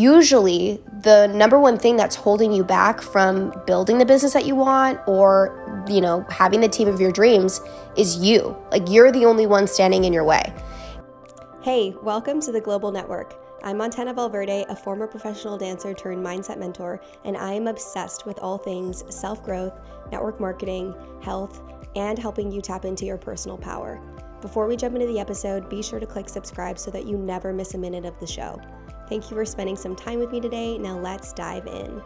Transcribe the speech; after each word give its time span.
Usually, 0.00 0.82
the 1.02 1.26
number 1.26 1.60
one 1.60 1.78
thing 1.78 1.98
that's 1.98 2.16
holding 2.16 2.52
you 2.52 2.64
back 2.64 3.02
from 3.02 3.52
building 3.66 3.98
the 3.98 4.06
business 4.06 4.32
that 4.32 4.46
you 4.46 4.54
want 4.54 4.98
or, 5.06 5.84
you 5.90 6.00
know, 6.00 6.24
having 6.30 6.62
the 6.62 6.70
team 6.70 6.88
of 6.88 7.02
your 7.02 7.12
dreams 7.12 7.60
is 7.98 8.16
you. 8.16 8.56
Like 8.72 8.88
you're 8.88 9.12
the 9.12 9.26
only 9.26 9.46
one 9.46 9.66
standing 9.66 10.04
in 10.04 10.14
your 10.14 10.24
way. 10.24 10.54
Hey, 11.60 11.94
welcome 12.02 12.40
to 12.40 12.50
the 12.50 12.62
Glowbal 12.62 12.94
Network. 12.94 13.34
I'm 13.62 13.76
Montana 13.76 14.14
Valverde, 14.14 14.64
a 14.70 14.74
former 14.74 15.06
professional 15.06 15.58
dancer 15.58 15.92
turned 15.92 16.24
mindset 16.24 16.56
mentor, 16.56 16.98
and 17.26 17.36
I 17.36 17.52
am 17.52 17.66
obsessed 17.66 18.24
with 18.24 18.38
all 18.38 18.56
things 18.56 19.04
self 19.14 19.44
growth, 19.44 19.78
network 20.10 20.40
marketing, 20.40 20.94
health, 21.20 21.60
and 21.94 22.18
helping 22.18 22.50
you 22.50 22.62
tap 22.62 22.86
into 22.86 23.04
your 23.04 23.18
personal 23.18 23.58
power. 23.58 24.00
Before 24.40 24.66
we 24.66 24.78
jump 24.78 24.94
into 24.94 25.06
the 25.06 25.20
episode, 25.20 25.68
be 25.68 25.82
sure 25.82 26.00
to 26.00 26.06
click 26.06 26.30
subscribe 26.30 26.78
so 26.78 26.90
that 26.90 27.06
you 27.06 27.18
never 27.18 27.52
miss 27.52 27.74
a 27.74 27.78
minute 27.78 28.06
of 28.06 28.18
the 28.18 28.26
show. 28.26 28.58
Thank 29.10 29.28
you 29.28 29.36
for 29.36 29.44
spending 29.44 29.76
some 29.76 29.96
time 29.96 30.20
with 30.20 30.30
me 30.30 30.40
today. 30.40 30.78
Now 30.78 30.96
let's 30.96 31.32
dive 31.32 31.66
in. 31.66 32.00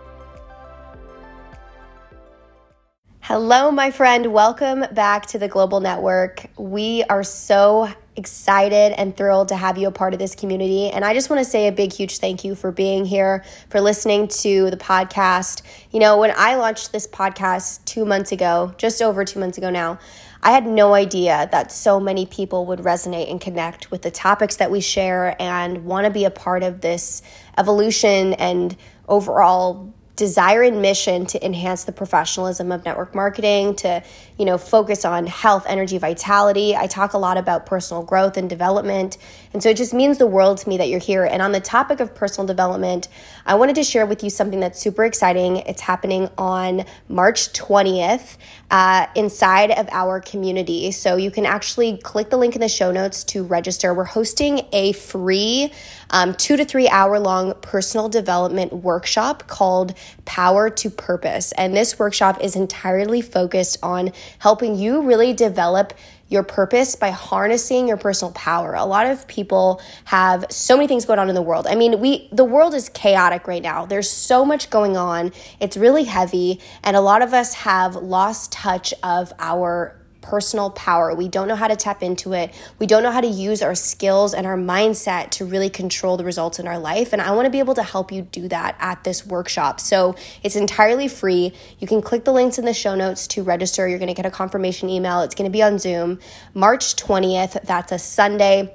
Hello, 3.20 3.70
my 3.70 3.90
friend. 3.90 4.32
Welcome 4.32 4.86
back 4.92 5.26
to 5.26 5.38
the 5.38 5.48
Glowbal 5.48 5.82
Network. 5.82 6.46
We 6.58 7.04
are 7.04 7.22
so 7.22 7.90
excited 8.16 8.92
and 8.98 9.14
thrilled 9.16 9.48
to 9.48 9.56
have 9.56 9.76
you 9.76 9.88
a 9.88 9.90
part 9.90 10.14
of 10.14 10.18
this 10.18 10.34
community. 10.34 10.88
And 10.88 11.04
I 11.04 11.12
just 11.12 11.28
want 11.28 11.40
to 11.40 11.50
say 11.50 11.66
a 11.66 11.72
big, 11.72 11.92
huge 11.92 12.18
thank 12.18 12.42
you 12.42 12.54
for 12.54 12.72
being 12.72 13.04
here, 13.04 13.44
for 13.68 13.80
listening 13.80 14.28
to 14.28 14.70
the 14.70 14.76
podcast. 14.76 15.62
You 15.90 16.00
know, 16.00 16.18
when 16.18 16.32
I 16.36 16.54
launched 16.56 16.92
this 16.92 17.06
podcast 17.06 17.84
two 17.84 18.04
months 18.04 18.32
ago, 18.32 18.74
just 18.78 19.02
over 19.02 19.24
two 19.24 19.40
months 19.40 19.58
ago 19.58 19.68
now, 19.68 19.98
I 20.46 20.50
had 20.50 20.66
no 20.66 20.92
idea 20.92 21.48
that 21.52 21.72
so 21.72 21.98
many 21.98 22.26
people 22.26 22.66
would 22.66 22.80
resonate 22.80 23.30
and 23.30 23.40
connect 23.40 23.90
with 23.90 24.02
the 24.02 24.10
topics 24.10 24.56
that 24.56 24.70
we 24.70 24.82
share 24.82 25.40
and 25.40 25.86
want 25.86 26.04
to 26.04 26.10
be 26.10 26.26
a 26.26 26.30
part 26.30 26.62
of 26.62 26.82
this 26.82 27.22
evolution 27.56 28.34
and 28.34 28.76
overall 29.08 29.93
desire 30.16 30.62
and 30.62 30.80
mission 30.80 31.26
to 31.26 31.44
enhance 31.44 31.84
the 31.84 31.92
professionalism 31.92 32.70
of 32.70 32.84
network 32.84 33.14
marketing 33.14 33.74
to 33.74 34.02
you 34.38 34.44
know 34.44 34.56
focus 34.56 35.04
on 35.04 35.26
health 35.26 35.64
energy 35.68 35.98
vitality. 35.98 36.76
I 36.76 36.86
talk 36.86 37.12
a 37.12 37.18
lot 37.18 37.36
about 37.36 37.66
personal 37.66 38.02
growth 38.02 38.36
and 38.36 38.48
development. 38.48 39.18
And 39.52 39.62
so 39.62 39.70
it 39.70 39.76
just 39.76 39.94
means 39.94 40.18
the 40.18 40.26
world 40.26 40.58
to 40.58 40.68
me 40.68 40.76
that 40.78 40.88
you're 40.88 41.00
here. 41.00 41.24
And 41.24 41.42
on 41.42 41.52
the 41.52 41.60
topic 41.60 42.00
of 42.00 42.14
personal 42.14 42.46
development 42.46 43.08
i 43.46 43.54
wanted 43.54 43.74
to 43.76 43.84
share 43.84 44.06
with 44.06 44.22
you 44.22 44.30
something 44.30 44.60
that's 44.60 44.80
super 44.80 45.04
exciting. 45.04 45.58
It's 45.58 45.82
happening 45.82 46.28
on 46.38 46.84
march 47.08 47.52
20th 47.52 48.36
uh, 48.70 49.06
inside 49.14 49.70
of 49.70 49.88
our 49.90 50.20
community. 50.20 50.90
So 50.90 51.16
you 51.16 51.30
can 51.30 51.46
actually 51.46 51.98
click 51.98 52.30
the 52.30 52.36
link 52.36 52.54
in 52.54 52.60
the 52.60 52.68
show 52.68 52.90
notes 52.90 53.24
to 53.24 53.44
register. 53.44 53.92
We're 53.92 54.04
hosting 54.04 54.62
a 54.72 54.92
free 54.92 55.72
um, 56.14 56.32
two 56.32 56.56
to 56.56 56.64
three 56.64 56.88
hour 56.88 57.18
long 57.18 57.54
personal 57.54 58.08
development 58.08 58.72
workshop 58.72 59.48
called 59.48 59.94
Power 60.24 60.70
to 60.70 60.88
Purpose. 60.88 61.50
And 61.52 61.76
this 61.76 61.98
workshop 61.98 62.40
is 62.40 62.54
entirely 62.54 63.20
focused 63.20 63.78
on 63.82 64.12
helping 64.38 64.76
you 64.76 65.02
really 65.02 65.32
develop 65.32 65.92
your 66.28 66.44
purpose 66.44 66.94
by 66.94 67.10
harnessing 67.10 67.88
your 67.88 67.96
personal 67.96 68.32
power. 68.32 68.74
A 68.74 68.84
lot 68.84 69.06
of 69.06 69.26
people 69.26 69.82
have 70.04 70.46
so 70.50 70.76
many 70.76 70.86
things 70.86 71.04
going 71.04 71.18
on 71.18 71.28
in 71.28 71.34
the 71.34 71.42
world. 71.42 71.66
I 71.66 71.74
mean, 71.74 71.98
we 72.00 72.28
the 72.30 72.44
world 72.44 72.74
is 72.74 72.88
chaotic 72.88 73.48
right 73.48 73.62
now. 73.62 73.84
There's 73.84 74.08
so 74.08 74.44
much 74.44 74.70
going 74.70 74.96
on. 74.96 75.32
It's 75.58 75.76
really 75.76 76.04
heavy 76.04 76.60
and 76.84 76.96
a 76.96 77.00
lot 77.00 77.22
of 77.22 77.34
us 77.34 77.54
have 77.54 77.96
lost 77.96 78.52
touch 78.52 78.94
of 79.02 79.32
our 79.40 79.96
personal 80.24 80.70
power. 80.70 81.14
We 81.14 81.28
don't 81.28 81.46
know 81.46 81.54
how 81.54 81.68
to 81.68 81.76
tap 81.76 82.02
into 82.02 82.32
it. 82.32 82.52
We 82.78 82.86
don't 82.86 83.02
know 83.02 83.12
how 83.12 83.20
to 83.20 83.28
use 83.28 83.62
our 83.62 83.74
skills 83.74 84.32
and 84.32 84.46
our 84.46 84.56
mindset 84.56 85.30
to 85.32 85.44
really 85.44 85.68
control 85.68 86.16
the 86.16 86.24
results 86.24 86.58
in 86.58 86.66
our 86.66 86.78
life. 86.78 87.12
And 87.12 87.20
I 87.20 87.30
want 87.32 87.44
to 87.46 87.50
be 87.50 87.58
able 87.58 87.74
to 87.74 87.82
help 87.82 88.10
you 88.10 88.22
do 88.22 88.48
that 88.48 88.76
at 88.80 89.04
this 89.04 89.26
workshop. 89.26 89.80
So 89.80 90.16
it's 90.42 90.56
entirely 90.56 91.08
free. 91.08 91.52
You 91.78 91.86
can 91.86 92.00
click 92.00 92.24
the 92.24 92.32
links 92.32 92.58
in 92.58 92.64
the 92.64 92.74
show 92.74 92.94
notes 92.94 93.26
to 93.28 93.42
register. 93.42 93.86
You're 93.86 93.98
going 93.98 94.08
to 94.08 94.14
get 94.14 94.26
a 94.26 94.30
confirmation 94.30 94.88
email. 94.88 95.20
It's 95.20 95.34
going 95.34 95.50
to 95.50 95.52
be 95.52 95.62
on 95.62 95.78
Zoom 95.78 96.18
March 96.54 96.96
20th. 96.96 97.62
That's 97.62 97.92
a 97.92 97.98
Sunday 97.98 98.72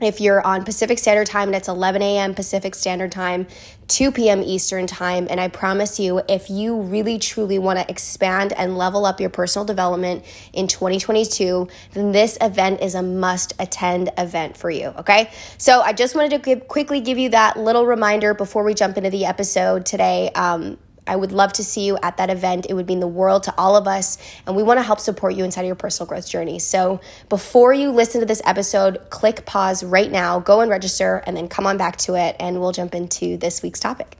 if 0.00 0.20
you're 0.20 0.44
on 0.46 0.64
Pacific 0.64 0.98
Standard 0.98 1.26
Time 1.26 1.48
and 1.48 1.56
it's 1.56 1.68
11 1.68 2.02
a.m. 2.02 2.34
Pacific 2.34 2.74
Standard 2.74 3.12
Time, 3.12 3.46
2 3.88 4.12
p.m. 4.12 4.42
Eastern 4.42 4.86
Time. 4.86 5.26
And 5.28 5.40
I 5.40 5.48
promise 5.48 5.98
you, 5.98 6.22
if 6.28 6.50
you 6.50 6.80
really 6.80 7.18
truly 7.18 7.58
want 7.58 7.78
to 7.78 7.90
expand 7.90 8.52
and 8.52 8.76
level 8.76 9.06
up 9.06 9.20
your 9.20 9.30
personal 9.30 9.64
development 9.64 10.24
in 10.52 10.68
2022, 10.68 11.68
then 11.94 12.12
this 12.12 12.38
event 12.40 12.80
is 12.80 12.94
a 12.94 13.02
must 13.02 13.54
attend 13.58 14.10
event 14.18 14.56
for 14.56 14.70
you. 14.70 14.88
Okay. 14.98 15.30
So 15.56 15.80
I 15.80 15.92
just 15.92 16.14
wanted 16.14 16.30
to 16.30 16.38
give, 16.38 16.68
quickly 16.68 17.00
give 17.00 17.18
you 17.18 17.30
that 17.30 17.56
little 17.56 17.86
reminder 17.86 18.34
before 18.34 18.64
we 18.64 18.74
jump 18.74 18.96
into 18.96 19.10
the 19.10 19.24
episode 19.24 19.86
today. 19.86 20.30
Um, 20.34 20.78
I 21.08 21.16
would 21.16 21.32
love 21.32 21.52
to 21.54 21.64
see 21.64 21.86
you 21.86 21.98
at 22.02 22.18
that 22.18 22.30
event. 22.30 22.66
It 22.68 22.74
would 22.74 22.86
mean 22.86 23.00
the 23.00 23.08
world 23.08 23.44
to 23.44 23.54
all 23.56 23.76
of 23.76 23.88
us, 23.88 24.18
and 24.46 24.54
we 24.54 24.62
want 24.62 24.78
to 24.78 24.82
help 24.82 25.00
support 25.00 25.34
you 25.34 25.44
inside 25.44 25.62
of 25.62 25.66
your 25.66 25.76
personal 25.76 26.06
growth 26.06 26.28
journey. 26.28 26.58
So 26.58 27.00
before 27.28 27.72
you 27.72 27.90
listen 27.90 28.20
to 28.20 28.26
this 28.26 28.42
episode, 28.44 28.98
click 29.08 29.46
pause 29.46 29.82
right 29.82 30.12
now, 30.12 30.38
go 30.38 30.60
and 30.60 30.70
register, 30.70 31.22
and 31.26 31.36
then 31.36 31.48
come 31.48 31.66
on 31.66 31.78
back 31.78 31.96
to 31.96 32.14
it, 32.14 32.36
and 32.38 32.60
we'll 32.60 32.72
jump 32.72 32.94
into 32.94 33.38
this 33.38 33.62
week's 33.62 33.80
topic. 33.80 34.17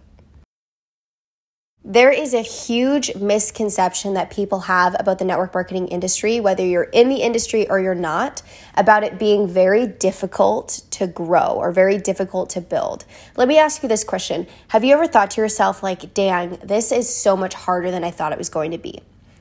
There 1.91 2.13
is 2.13 2.35
a 2.35 2.43
huge 2.43 3.15
misconception 3.15 4.13
that 4.13 4.29
people 4.29 4.61
have 4.61 4.95
about 5.01 5.19
the 5.19 5.25
network 5.25 5.55
marketing 5.55 5.89
industry, 5.89 6.39
whether 6.39 6.63
you're 6.63 6.83
in 6.83 7.09
the 7.09 7.23
industry 7.23 7.67
or 7.71 7.81
you're 7.81 7.95
not, 7.95 8.43
about 8.77 9.05
it 9.05 9.19
being 9.19 9.49
very 9.49 9.87
difficult 9.87 10.83
to 10.91 11.07
grow 11.07 11.47
or 11.47 11.73
very 11.73 11.97
difficult 11.97 12.51
to 12.51 12.61
build. 12.61 13.07
Let 13.39 13.49
me 13.49 13.57
ask 13.57 13.83
you 13.83 13.89
this 13.89 14.05
question 14.05 14.47
Have 14.69 14.85
you 14.85 14.93
ever 14.93 15.07
thought 15.07 15.31
to 15.31 15.41
yourself, 15.41 15.83
like, 15.83 16.13
dang, 16.13 16.59
this 16.63 16.93
is 16.93 17.09
so 17.09 17.39
much 17.39 17.55
harder 17.55 17.91
than 17.91 18.05
I 18.05 18.11
thought 18.11 18.33
it 18.33 18.39
was 18.39 18.51
going 18.51 18.73
to 18.73 18.79
be? 18.79 19.01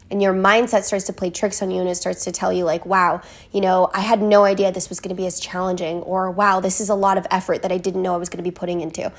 And 0.10 0.22
your 0.22 0.34
mindset 0.34 0.84
starts 0.84 1.06
to 1.06 1.14
play 1.14 1.30
tricks 1.30 1.62
on 1.62 1.72
you 1.72 1.82
and 1.82 1.90
it 1.90 1.96
starts 1.96 2.24
to 2.24 2.32
tell 2.32 2.52
you 2.52 2.64
like 2.64 2.86
wow 2.86 3.22
you 3.52 3.62
know 3.62 3.90
i 3.94 4.00
had 4.00 4.22
no 4.22 4.44
idea 4.46 4.72
this 4.72 4.90
was 4.90 5.00
going 5.00 5.10
to 5.10 5.16
be 5.16 5.26
as 5.26 5.40
challenging 5.40 5.98
or 6.04 6.32
wow 6.32 6.60
this 6.60 6.80
is 6.80 6.90
a 6.90 6.96
lot 6.96 7.18
of 7.18 7.28
effort 7.32 7.62
that 7.62 7.72
i 7.72 7.78
didn't 7.78 8.02
know 8.02 8.14
i 8.14 8.18
was 8.18 8.30
going 8.30 8.44
to 8.44 8.44
be 8.44 8.52
putting 8.52 8.82
into. 8.82 9.12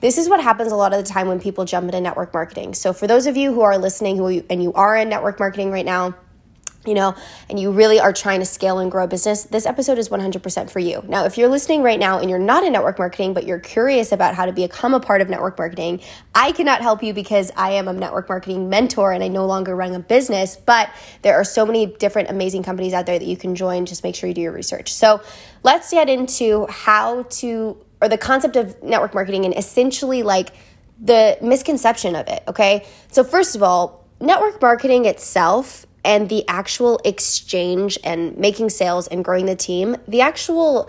This 0.00 0.18
is 0.18 0.28
what 0.28 0.42
happens 0.42 0.72
a 0.72 0.76
lot 0.76 0.92
of 0.92 1.02
the 1.02 1.10
time 1.10 1.26
when 1.26 1.40
people 1.40 1.64
jump 1.64 1.86
into 1.86 2.00
network 2.00 2.34
marketing. 2.34 2.74
So 2.74 2.92
for 2.92 3.06
those 3.06 3.26
of 3.26 3.36
you 3.36 3.54
who 3.54 3.62
are 3.62 3.78
listening 3.78 4.18
who 4.18 4.28
you, 4.28 4.44
and 4.50 4.62
you 4.62 4.72
are 4.74 4.94
in 4.94 5.08
network 5.08 5.38
marketing 5.38 5.70
right 5.70 5.86
now 5.86 6.14
you 6.86 6.94
know, 6.94 7.14
and 7.48 7.58
you 7.58 7.70
really 7.70 7.98
are 7.98 8.12
trying 8.12 8.40
to 8.40 8.46
scale 8.46 8.78
and 8.78 8.90
grow 8.90 9.04
a 9.04 9.08
business, 9.08 9.44
this 9.44 9.66
episode 9.66 9.98
is 9.98 10.08
100% 10.08 10.70
for 10.70 10.78
you. 10.78 11.02
Now, 11.08 11.24
if 11.24 11.36
you're 11.38 11.48
listening 11.48 11.82
right 11.82 11.98
now 11.98 12.18
and 12.18 12.30
you're 12.30 12.38
not 12.38 12.64
in 12.64 12.72
network 12.72 12.98
marketing, 12.98 13.34
but 13.34 13.46
you're 13.46 13.58
curious 13.58 14.12
about 14.12 14.34
how 14.34 14.46
to 14.46 14.52
become 14.52 14.94
a 14.94 15.00
part 15.00 15.20
of 15.20 15.28
network 15.28 15.58
marketing, 15.58 16.00
I 16.34 16.52
cannot 16.52 16.82
help 16.82 17.02
you 17.02 17.12
because 17.12 17.50
I 17.56 17.72
am 17.72 17.88
a 17.88 17.92
network 17.92 18.28
marketing 18.28 18.68
mentor 18.68 19.12
and 19.12 19.22
I 19.22 19.28
no 19.28 19.46
longer 19.46 19.74
run 19.74 19.94
a 19.94 20.00
business, 20.00 20.56
but 20.56 20.90
there 21.22 21.34
are 21.34 21.44
so 21.44 21.66
many 21.66 21.86
different 21.86 22.30
amazing 22.30 22.62
companies 22.62 22.92
out 22.92 23.06
there 23.06 23.18
that 23.18 23.26
you 23.26 23.36
can 23.36 23.54
join. 23.54 23.86
Just 23.86 24.02
make 24.04 24.14
sure 24.14 24.28
you 24.28 24.34
do 24.34 24.42
your 24.42 24.52
research. 24.52 24.92
So 24.92 25.20
let's 25.62 25.90
get 25.90 26.08
into 26.08 26.66
how 26.66 27.24
to, 27.24 27.76
or 28.00 28.08
the 28.08 28.18
concept 28.18 28.56
of 28.56 28.82
network 28.82 29.14
marketing 29.14 29.44
and 29.44 29.56
essentially 29.56 30.22
like 30.22 30.52
the 31.00 31.38
misconception 31.42 32.16
of 32.16 32.28
it, 32.28 32.42
okay? 32.48 32.86
So, 33.10 33.24
first 33.24 33.56
of 33.56 33.62
all, 33.62 34.04
network 34.20 34.60
marketing 34.60 35.04
itself 35.04 35.86
and 36.06 36.28
the 36.28 36.44
actual 36.48 37.00
exchange 37.04 37.98
and 38.04 38.38
making 38.38 38.70
sales 38.70 39.08
and 39.08 39.24
growing 39.24 39.46
the 39.46 39.56
team, 39.56 39.96
the 40.06 40.20
actual 40.20 40.88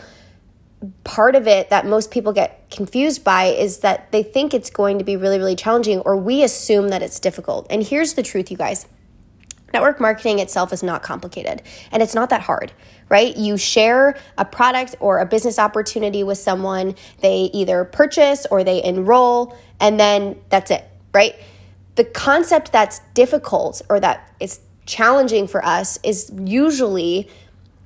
part 1.04 1.36
of 1.36 1.48
it 1.48 1.72
that 1.72 1.88
most 1.88 2.12
people 2.12 2.32
get 2.32 2.70
confused 2.70 3.24
by 3.24 3.46
is 3.46 3.80
that 3.80 4.12
they 4.12 4.22
think 4.22 4.54
it's 4.54 4.70
going 4.70 5.00
to 5.00 5.04
be 5.04 5.18
really, 5.18 5.40
really 5.40 5.56
challenging, 5.56 6.00
or 6.02 6.16
we 6.16 6.44
assume 6.44 6.90
that 6.90 7.02
it's 7.02 7.20
difficult. 7.20 7.66
And 7.72 7.84
here's 7.84 8.14
the 8.14 8.24
truth, 8.24 8.52
you 8.52 8.58
guys 8.58 8.86
network 9.74 10.00
marketing 10.00 10.40
itself 10.40 10.72
is 10.72 10.82
not 10.82 11.04
complicated 11.04 11.62
and 11.92 12.02
it's 12.02 12.16
not 12.16 12.30
that 12.30 12.42
hard, 12.42 12.72
right? 13.10 13.36
You 13.36 13.58
share 13.58 14.18
a 14.38 14.46
product 14.46 14.96
or 15.02 15.20
a 15.20 15.26
business 15.26 15.60
opportunity 15.60 16.24
with 16.24 16.38
someone, 16.38 16.96
they 17.20 17.50
either 17.54 17.84
purchase 17.84 18.46
or 18.50 18.64
they 18.64 18.82
enroll, 18.82 19.58
and 19.80 20.00
then 20.00 20.40
that's 20.50 20.72
it, 20.72 20.86
right? 21.14 21.36
The 21.96 22.06
concept 22.06 22.72
that's 22.72 23.02
difficult 23.14 23.82
or 23.90 24.00
that 24.00 24.32
it's 24.40 24.62
challenging 24.88 25.48
for 25.48 25.64
us 25.64 26.00
is 26.02 26.32
usually 26.44 27.30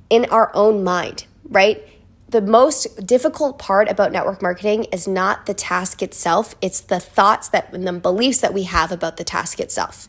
in 0.09 0.25
our 0.25 0.51
own 0.56 0.83
mind, 0.83 1.25
right? 1.50 1.86
The 2.30 2.42
most 2.42 3.06
difficult 3.06 3.59
part 3.59 3.89
about 3.89 4.13
network 4.13 4.42
marketing 4.42 4.86
is 4.86 5.07
not 5.07 5.48
the 5.48 5.53
task 5.53 6.01
itself, 6.01 6.56
it's 6.62 6.80
the 6.80 7.00
thoughts 7.00 7.50
that 7.50 7.74
and 7.74 7.86
the 7.86 7.92
beliefs 7.94 8.39
that 8.39 8.53
we 8.53 8.63
have 8.63 8.92
about 8.92 9.18
the 9.18 9.25
task 9.25 9.59
itself. 9.59 10.07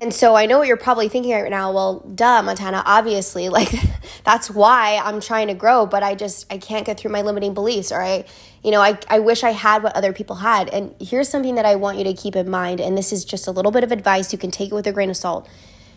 And 0.00 0.12
so 0.12 0.34
I 0.34 0.44
know 0.44 0.58
what 0.58 0.68
you're 0.68 0.76
probably 0.76 1.08
thinking 1.08 1.32
right 1.32 1.48
now. 1.48 1.72
Well, 1.72 2.00
duh, 2.00 2.42
Montana, 2.42 2.82
obviously, 2.84 3.48
like 3.58 3.72
that's 4.22 4.50
why 4.50 5.00
I'm 5.02 5.20
trying 5.20 5.48
to 5.48 5.54
grow, 5.54 5.86
but 5.86 6.02
I 6.02 6.14
just 6.14 6.52
I 6.52 6.58
can't 6.58 6.84
get 6.84 7.00
through 7.00 7.10
my 7.10 7.22
limiting 7.22 7.54
beliefs 7.54 7.90
or 7.90 8.02
I 8.02 8.26
you 8.62 8.70
know, 8.70 8.80
I, 8.80 8.98
I 9.08 9.18
wish 9.18 9.44
I 9.44 9.50
had 9.50 9.82
what 9.82 9.94
other 9.94 10.14
people 10.14 10.36
had. 10.36 10.70
And 10.70 10.94
here's 10.98 11.28
something 11.28 11.54
that 11.56 11.66
I 11.66 11.76
want 11.76 11.98
you 11.98 12.04
to 12.04 12.14
keep 12.14 12.34
in 12.34 12.48
mind, 12.48 12.80
and 12.80 12.96
this 12.96 13.12
is 13.12 13.22
just 13.22 13.46
a 13.46 13.50
little 13.50 13.70
bit 13.70 13.84
of 13.84 13.92
advice. 13.92 14.32
You 14.32 14.38
can 14.38 14.50
take 14.50 14.70
it 14.70 14.74
with 14.74 14.86
a 14.86 14.92
grain 14.92 15.10
of 15.10 15.18
salt 15.18 15.46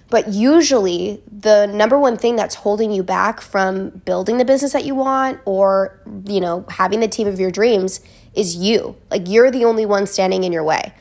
But 0.10 0.30
usually, 0.30 1.22
the 1.30 1.66
number 1.66 2.00
one 2.00 2.18
thing 2.18 2.36
that's 2.36 2.56
holding 2.56 2.92
you 2.92 3.04
back 3.04 3.42
from 3.42 3.90
building 3.90 4.38
the 4.38 4.46
business 4.46 4.74
that 4.74 4.86
you 4.86 4.96
want 4.96 5.40
or, 5.46 6.00
you 6.26 6.40
know, 6.40 6.66
having 6.70 7.02
the 7.02 7.08
team 7.10 7.28
of 7.28 7.40
your 7.40 7.52
dreams 7.52 8.00
is 8.34 8.56
you. 8.56 8.96
Like, 9.12 9.28
you're 9.28 9.52
the 9.52 9.66
only 9.66 9.86
one 9.86 10.08
standing 10.08 10.44
in 10.46 10.54
your 10.54 10.64
way. 10.64 10.94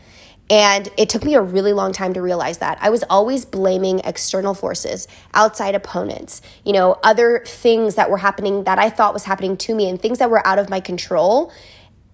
And 0.48 0.88
it 0.96 1.08
took 1.08 1.24
me 1.24 1.34
a 1.34 1.42
really 1.42 1.72
long 1.72 1.92
time 1.92 2.14
to 2.14 2.22
realize 2.22 2.58
that. 2.58 2.78
I 2.80 2.90
was 2.90 3.02
always 3.10 3.44
blaming 3.44 4.00
external 4.00 4.54
forces, 4.54 5.08
outside 5.34 5.74
opponents, 5.74 6.40
you 6.64 6.72
know, 6.72 6.98
other 7.02 7.42
things 7.44 7.96
that 7.96 8.10
were 8.10 8.18
happening 8.18 8.64
that 8.64 8.78
I 8.78 8.88
thought 8.90 9.12
was 9.12 9.24
happening 9.24 9.56
to 9.58 9.74
me 9.74 9.88
and 9.88 10.00
things 10.00 10.18
that 10.18 10.30
were 10.30 10.46
out 10.46 10.58
of 10.58 10.70
my 10.70 10.78
control 10.78 11.52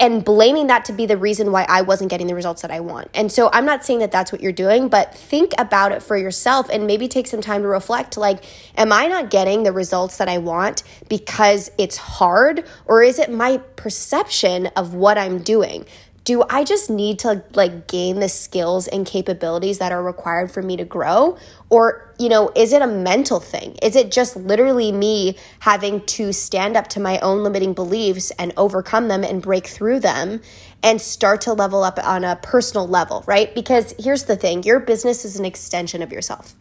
and 0.03 0.25
blaming 0.25 0.67
that 0.67 0.85
to 0.87 0.93
be 0.93 1.07
the 1.07 1.17
reason 1.17 1.53
why 1.53 1.65
I 1.69 1.83
wasn't 1.83 2.11
getting 2.11 2.27
the 2.27 2.35
results 2.35 2.63
that 2.63 2.73
I 2.73 2.81
want. 2.81 3.09
And 3.15 3.31
so 3.31 3.49
I'm 3.53 3.65
not 3.65 3.85
saying 3.85 4.01
that 4.01 4.11
that's 4.11 4.33
what 4.33 4.41
you're 4.41 4.51
doing, 4.51 4.89
but 4.89 5.15
think 5.15 5.53
about 5.59 5.93
it 5.93 6.03
for 6.03 6.17
yourself 6.17 6.69
and 6.69 6.89
maybe 6.89 7.07
take 7.07 7.29
some 7.29 7.41
time 7.41 7.63
to 7.63 7.69
reflect 7.69 8.17
like, 8.17 8.45
am 8.77 8.93
I 8.93 9.07
not 9.07 9.31
getting 9.31 9.63
the 9.63 9.71
results 9.71 10.17
that 10.17 10.29
I 10.29 10.39
want 10.39 10.83
because 11.09 11.71
it's 11.79 11.97
hard 11.97 12.65
or 12.87 13.05
is 13.05 13.21
it 13.21 13.31
my 13.31 13.59
perception 13.77 14.67
of 14.75 14.93
what 14.93 15.19
I'm 15.19 15.41
doing? 15.41 15.87
Do 16.25 16.45
I 16.49 16.63
just 16.63 16.89
need 16.89 17.19
to 17.21 17.43
like 17.55 17.89
gain 17.89 18.21
the 18.21 18.29
skills 18.29 18.87
and 18.87 19.05
capabilities 19.05 19.79
that 19.79 19.91
are 19.91 20.03
required 20.03 20.53
for 20.53 20.63
me 20.63 20.77
to 20.77 20.85
grow? 20.85 21.37
Or, 21.69 22.15
you 22.19 22.29
know, 22.29 22.53
is 22.55 22.73
it 22.73 22.81
a 22.81 22.87
mental 22.87 23.41
thing? 23.41 23.77
Is 23.83 23.97
it 23.97 24.13
just 24.13 24.37
literally 24.37 24.93
me 24.93 25.37
having 25.61 26.05
to 26.07 26.33
stand 26.33 26.77
up 26.77 26.87
to 26.89 27.01
my 27.01 27.19
own 27.21 27.43
limiting 27.43 27.75
beliefs 27.75 28.31
and 28.39 28.53
overcome 28.57 29.09
them 29.09 29.25
and 29.25 29.43
break 29.43 29.67
through 29.67 30.01
them 30.01 30.41
and 30.83 31.01
start 31.01 31.41
to 31.43 31.53
level 31.53 31.83
up 31.83 31.99
on 32.05 32.25
a 32.25 32.37
personal 32.37 32.87
level, 32.87 33.25
right? 33.27 33.53
Because 33.55 33.95
here's 33.99 34.25
the 34.25 34.37
thing 34.37 34.63
your 34.63 34.81
business 34.81 35.25
is 35.25 35.39
an 35.39 35.45
extension 35.45 36.03
of 36.03 36.13
yourself, 36.13 36.55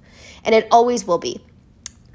and 0.44 0.56
it 0.56 0.68
always 0.72 1.06
will 1.06 1.20
be. 1.20 1.44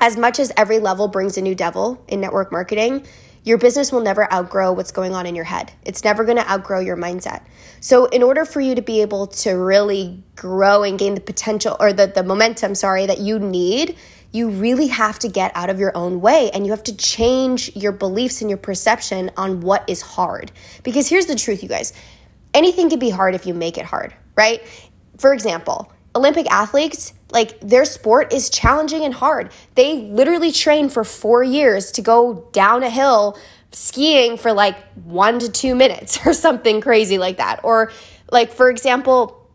As 0.00 0.16
much 0.16 0.38
as 0.38 0.52
every 0.56 0.78
level 0.78 1.08
brings 1.08 1.38
a 1.38 1.42
new 1.42 1.54
devil 1.54 2.04
in 2.06 2.20
network 2.20 2.52
marketing, 2.52 3.06
your 3.46 3.58
business 3.58 3.92
will 3.92 4.00
never 4.00 4.30
outgrow 4.32 4.72
what's 4.72 4.90
going 4.90 5.14
on 5.14 5.24
in 5.24 5.36
your 5.36 5.44
head. 5.44 5.72
It's 5.84 6.02
never 6.02 6.24
going 6.24 6.36
to 6.36 6.50
outgrow 6.50 6.80
your 6.80 6.96
mindset. 6.96 7.42
So, 7.78 8.06
in 8.06 8.24
order 8.24 8.44
for 8.44 8.60
you 8.60 8.74
to 8.74 8.82
be 8.82 9.02
able 9.02 9.28
to 9.28 9.52
really 9.52 10.24
grow 10.34 10.82
and 10.82 10.98
gain 10.98 11.14
the 11.14 11.20
potential 11.20 11.76
or 11.78 11.92
the, 11.92 12.08
the 12.08 12.24
momentum, 12.24 12.74
sorry, 12.74 13.06
that 13.06 13.20
you 13.20 13.38
need, 13.38 13.96
you 14.32 14.50
really 14.50 14.88
have 14.88 15.20
to 15.20 15.28
get 15.28 15.52
out 15.54 15.70
of 15.70 15.78
your 15.78 15.96
own 15.96 16.20
way 16.20 16.50
and 16.52 16.66
you 16.66 16.72
have 16.72 16.82
to 16.82 16.96
change 16.96 17.74
your 17.76 17.92
beliefs 17.92 18.40
and 18.40 18.50
your 18.50 18.58
perception 18.58 19.30
on 19.36 19.60
what 19.60 19.88
is 19.88 20.02
hard. 20.02 20.50
Because 20.82 21.08
here's 21.08 21.26
the 21.26 21.36
truth, 21.36 21.62
you 21.62 21.68
guys 21.68 21.92
anything 22.52 22.90
can 22.90 22.98
be 22.98 23.10
hard 23.10 23.34
if 23.34 23.46
you 23.46 23.54
make 23.54 23.78
it 23.78 23.84
hard, 23.84 24.12
right? 24.34 24.60
For 25.18 25.32
example, 25.32 25.92
Olympic 26.16 26.50
athletes, 26.50 27.12
like 27.30 27.58
their 27.60 27.84
sport 27.84 28.32
is 28.32 28.48
challenging 28.48 29.04
and 29.04 29.14
hard. 29.14 29.50
They 29.74 29.98
literally 30.02 30.52
train 30.52 30.88
for 30.88 31.04
four 31.04 31.42
years 31.42 31.90
to 31.92 32.02
go 32.02 32.48
down 32.52 32.82
a 32.82 32.90
hill 32.90 33.36
skiing 33.72 34.36
for 34.36 34.52
like 34.52 34.76
one 35.04 35.38
to 35.40 35.50
two 35.50 35.74
minutes 35.74 36.18
or 36.26 36.32
something 36.32 36.80
crazy 36.80 37.18
like 37.18 37.38
that. 37.38 37.60
Or, 37.62 37.90
like, 38.30 38.52
for 38.52 38.70
example, 38.70 39.48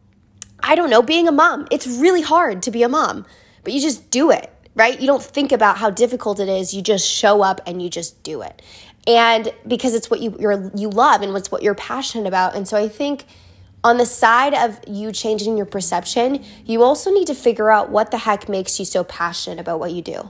I 0.64 0.76
don't 0.76 0.90
know, 0.90 1.02
being 1.02 1.28
a 1.28 1.32
mom. 1.32 1.68
It's 1.72 1.88
really 1.88 2.22
hard 2.22 2.62
to 2.64 2.72
be 2.72 2.84
a 2.84 2.90
mom, 2.90 3.26
but 3.64 3.74
you 3.74 3.82
just 3.82 4.12
do 4.12 4.32
it, 4.32 4.52
right? 4.76 5.00
You 5.00 5.08
don't 5.08 5.24
think 5.24 5.52
about 5.52 5.78
how 5.78 5.90
difficult 5.90 6.40
it 6.40 6.50
is. 6.50 6.74
You 6.74 6.82
just 6.82 7.08
show 7.08 7.42
up 7.42 7.62
and 7.66 7.82
you 7.82 7.90
just 7.90 8.22
do 8.24 8.42
it. 8.42 8.62
And 9.08 9.52
because 9.68 9.96
it's 9.96 10.12
what 10.12 10.20
you 10.20 10.72
you 10.76 10.88
love 10.88 11.24
and 11.24 11.34
what's 11.34 11.52
what 11.52 11.64
you're 11.64 11.74
passionate 11.74 12.28
about. 12.28 12.56
And 12.56 12.68
so 12.68 12.78
I 12.78 12.88
think 12.88 13.26
on 13.84 13.98
the 13.98 14.06
side 14.06 14.54
of 14.54 14.80
you 14.88 15.12
changing 15.12 15.58
your 15.58 15.66
perception, 15.66 16.44
you 16.66 16.84
also 16.84 17.12
need 17.12 17.28
to 17.28 17.36
figure 17.36 17.72
out 17.72 17.90
what 17.90 18.12
the 18.12 18.20
heck 18.20 18.48
makes 18.48 18.80
you 18.80 18.86
so 18.86 19.04
passionate 19.04 19.60
about 19.60 19.80
what 19.80 19.92
you 19.92 20.02
do. 20.02 20.30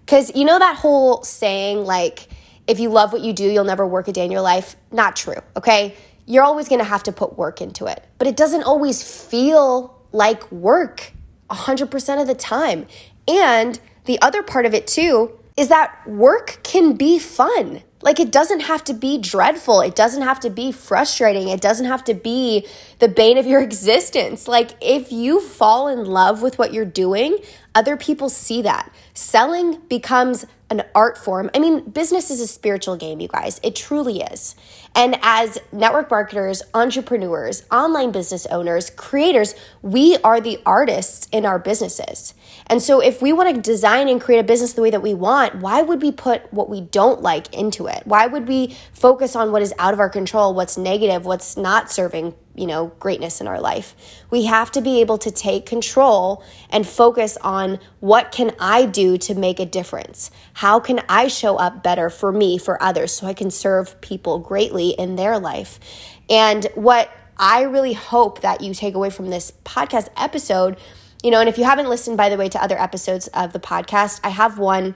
Because 0.00 0.34
you 0.36 0.44
know 0.44 0.58
that 0.58 0.76
whole 0.76 1.22
saying, 1.22 1.84
like, 1.84 2.28
if 2.66 2.78
you 2.78 2.90
love 2.90 3.12
what 3.12 3.22
you 3.22 3.32
do, 3.32 3.44
you'll 3.44 3.64
never 3.64 3.86
work 3.86 4.08
a 4.08 4.12
day 4.12 4.24
in 4.24 4.30
your 4.30 4.42
life? 4.42 4.76
Not 4.92 5.16
true, 5.16 5.38
okay? 5.56 5.94
You're 6.26 6.44
always 6.44 6.68
gonna 6.68 6.84
have 6.84 7.02
to 7.04 7.12
put 7.12 7.38
work 7.38 7.60
into 7.60 7.86
it, 7.86 8.04
but 8.18 8.26
it 8.26 8.36
doesn't 8.36 8.64
always 8.64 9.02
feel 9.02 9.98
like 10.12 10.50
work 10.52 11.12
100% 11.50 12.20
of 12.20 12.26
the 12.26 12.34
time. 12.34 12.86
And 13.26 13.80
the 14.04 14.20
other 14.20 14.42
part 14.42 14.66
of 14.66 14.74
it, 14.74 14.86
too, 14.86 15.38
is 15.56 15.68
that 15.68 16.06
work 16.06 16.60
can 16.62 16.94
be 16.94 17.18
fun. 17.18 17.82
Like 18.04 18.20
it 18.20 18.30
doesn't 18.30 18.60
have 18.60 18.84
to 18.84 18.92
be 18.92 19.16
dreadful. 19.16 19.80
It 19.80 19.96
doesn't 19.96 20.22
have 20.22 20.38
to 20.40 20.50
be 20.50 20.70
frustrating. 20.72 21.48
It 21.48 21.62
doesn't 21.62 21.86
have 21.86 22.04
to 22.04 22.14
be 22.14 22.66
the 22.98 23.08
bane 23.08 23.38
of 23.38 23.46
your 23.46 23.60
existence. 23.70 24.46
Like 24.46 24.72
if 24.80 25.10
you 25.10 25.40
fall 25.40 25.88
in 25.88 26.04
love 26.04 26.42
with 26.42 26.58
what 26.58 26.74
you're 26.74 26.84
doing, 26.84 27.38
other 27.74 27.96
people 27.96 28.28
see 28.28 28.60
that. 28.62 28.92
Selling 29.14 29.80
becomes 29.88 30.44
an 30.70 30.82
art 30.94 31.16
form. 31.16 31.50
I 31.54 31.58
mean, 31.58 31.88
business 31.90 32.30
is 32.30 32.40
a 32.40 32.46
spiritual 32.46 32.96
game, 32.96 33.20
you 33.20 33.28
guys. 33.28 33.58
It 33.62 33.74
truly 33.74 34.20
is. 34.20 34.54
And 34.94 35.18
as 35.22 35.58
network 35.72 36.10
marketers, 36.10 36.62
entrepreneurs, 36.72 37.64
online 37.70 38.12
business 38.12 38.46
owners, 38.46 38.90
creators, 38.90 39.54
we 39.82 40.16
are 40.18 40.40
the 40.40 40.60
artists 40.64 41.28
in 41.32 41.44
our 41.44 41.58
businesses. 41.58 42.34
And 42.68 42.80
so 42.80 43.00
if 43.00 43.20
we 43.20 43.32
want 43.32 43.54
to 43.54 43.60
design 43.60 44.08
and 44.08 44.20
create 44.20 44.38
a 44.38 44.44
business 44.44 44.72
the 44.72 44.82
way 44.82 44.90
that 44.90 45.02
we 45.02 45.12
want, 45.12 45.56
why 45.56 45.82
would 45.82 46.00
we 46.00 46.12
put 46.12 46.52
what 46.52 46.70
we 46.70 46.80
don't 46.80 47.22
like 47.22 47.52
into 47.52 47.88
it? 47.88 48.06
Why 48.06 48.28
would 48.28 48.46
we 48.46 48.76
focus 48.92 49.34
on 49.34 49.50
what 49.50 49.62
is 49.62 49.74
out 49.78 49.94
of 49.94 50.00
our 50.00 50.08
control, 50.08 50.54
what's 50.54 50.78
negative, 50.78 51.26
what's 51.26 51.56
not 51.56 51.90
serving 51.90 52.34
you 52.54 52.66
know, 52.66 52.92
greatness 53.00 53.40
in 53.40 53.48
our 53.48 53.60
life. 53.60 53.96
We 54.30 54.44
have 54.44 54.70
to 54.72 54.80
be 54.80 55.00
able 55.00 55.18
to 55.18 55.30
take 55.30 55.66
control 55.66 56.44
and 56.70 56.86
focus 56.86 57.36
on 57.40 57.80
what 58.00 58.30
can 58.30 58.52
I 58.60 58.86
do 58.86 59.18
to 59.18 59.34
make 59.34 59.58
a 59.58 59.66
difference? 59.66 60.30
How 60.54 60.78
can 60.78 61.02
I 61.08 61.28
show 61.28 61.56
up 61.56 61.82
better 61.82 62.10
for 62.10 62.30
me, 62.30 62.58
for 62.58 62.80
others, 62.82 63.12
so 63.12 63.26
I 63.26 63.34
can 63.34 63.50
serve 63.50 64.00
people 64.00 64.38
greatly 64.38 64.83
in 64.90 65.16
their 65.16 65.38
life? 65.38 65.78
And 66.28 66.66
what 66.74 67.10
I 67.36 67.62
really 67.62 67.92
hope 67.92 68.40
that 68.42 68.60
you 68.60 68.74
take 68.74 68.94
away 68.94 69.10
from 69.10 69.30
this 69.30 69.52
podcast 69.64 70.08
episode, 70.16 70.78
you 71.22 71.30
know, 71.30 71.40
and 71.40 71.48
if 71.48 71.58
you 71.58 71.64
haven't 71.64 71.88
listened, 71.88 72.16
by 72.16 72.28
the 72.28 72.36
way, 72.36 72.48
to 72.48 72.62
other 72.62 72.80
episodes 72.80 73.28
of 73.28 73.52
the 73.52 73.60
podcast, 73.60 74.20
I 74.22 74.28
have 74.28 74.58
one 74.58 74.94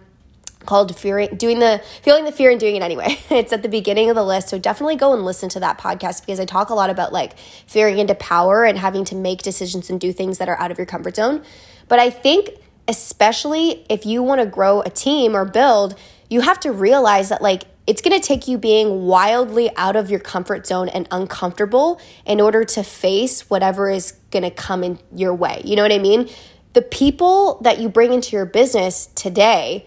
called 0.67 0.94
fearing 0.96 1.29
doing 1.37 1.61
the 1.61 1.81
feeling 2.02 2.25
the 2.25 2.32
fear 2.32 2.50
and 2.50 2.61
doing 2.61 2.76
it 2.76 2.82
anyway. 2.82 3.19
it's 3.31 3.52
at 3.52 3.62
the 3.62 3.69
beginning 3.69 4.11
of 4.11 4.17
the 4.17 4.25
list. 4.25 4.49
So 4.49 4.58
definitely 4.58 4.96
go 4.96 5.12
and 5.14 5.25
listen 5.25 5.49
to 5.50 5.61
that 5.61 5.79
podcast 5.79 6.20
because 6.20 6.41
I 6.41 6.44
talk 6.44 6.70
a 6.70 6.75
lot 6.75 6.91
about 6.91 7.12
like 7.12 7.38
fearing 7.38 7.99
into 7.99 8.14
power 8.14 8.64
and 8.64 8.79
having 8.79 9.05
to 9.06 9.14
make 9.14 9.43
decisions 9.43 9.91
and 9.91 10.00
do 10.00 10.12
things 10.12 10.38
that 10.38 10.49
are 10.49 10.58
out 10.58 10.70
of 10.70 10.79
your 10.79 10.87
comfort 10.87 11.17
zone. 11.17 11.43
But 11.88 11.99
I 11.99 12.11
think 12.11 12.50
especially 12.87 13.84
if 13.88 14.06
you 14.06 14.23
want 14.23 14.41
to 14.41 14.46
grow 14.46 14.81
a 14.81 14.91
team 14.91 15.37
or 15.37 15.44
build, 15.44 15.94
you 16.31 16.41
have 16.41 16.58
to 16.61 16.73
realize 16.73 17.29
that 17.29 17.43
like 17.43 17.64
it's 17.88 18.02
going 18.02 18.20
to 18.20 18.25
take 18.25 18.46
you 18.46 18.58
being 18.58 19.06
wildly 19.06 19.70
out 19.75 19.96
of 19.96 20.11
your 20.11 20.20
comfort 20.20 20.67
zone 20.67 20.90
and 20.90 21.08
uncomfortable 21.11 21.99
in 22.26 22.38
order 22.38 22.62
to 22.62 22.82
face 22.82 23.49
whatever 23.49 23.88
is 23.88 24.12
going 24.31 24.43
to 24.43 24.50
come 24.50 24.84
in 24.84 24.98
your 25.10 25.34
way. 25.34 25.63
You 25.65 25.74
know 25.74 25.84
what 25.84 25.93
I 25.93 25.98
mean? 25.98 26.29
The 26.74 26.82
people 26.82 27.58
that 27.63 27.79
you 27.79 27.89
bring 27.89 28.13
into 28.13 28.36
your 28.36 28.44
business 28.44 29.06
today 29.15 29.86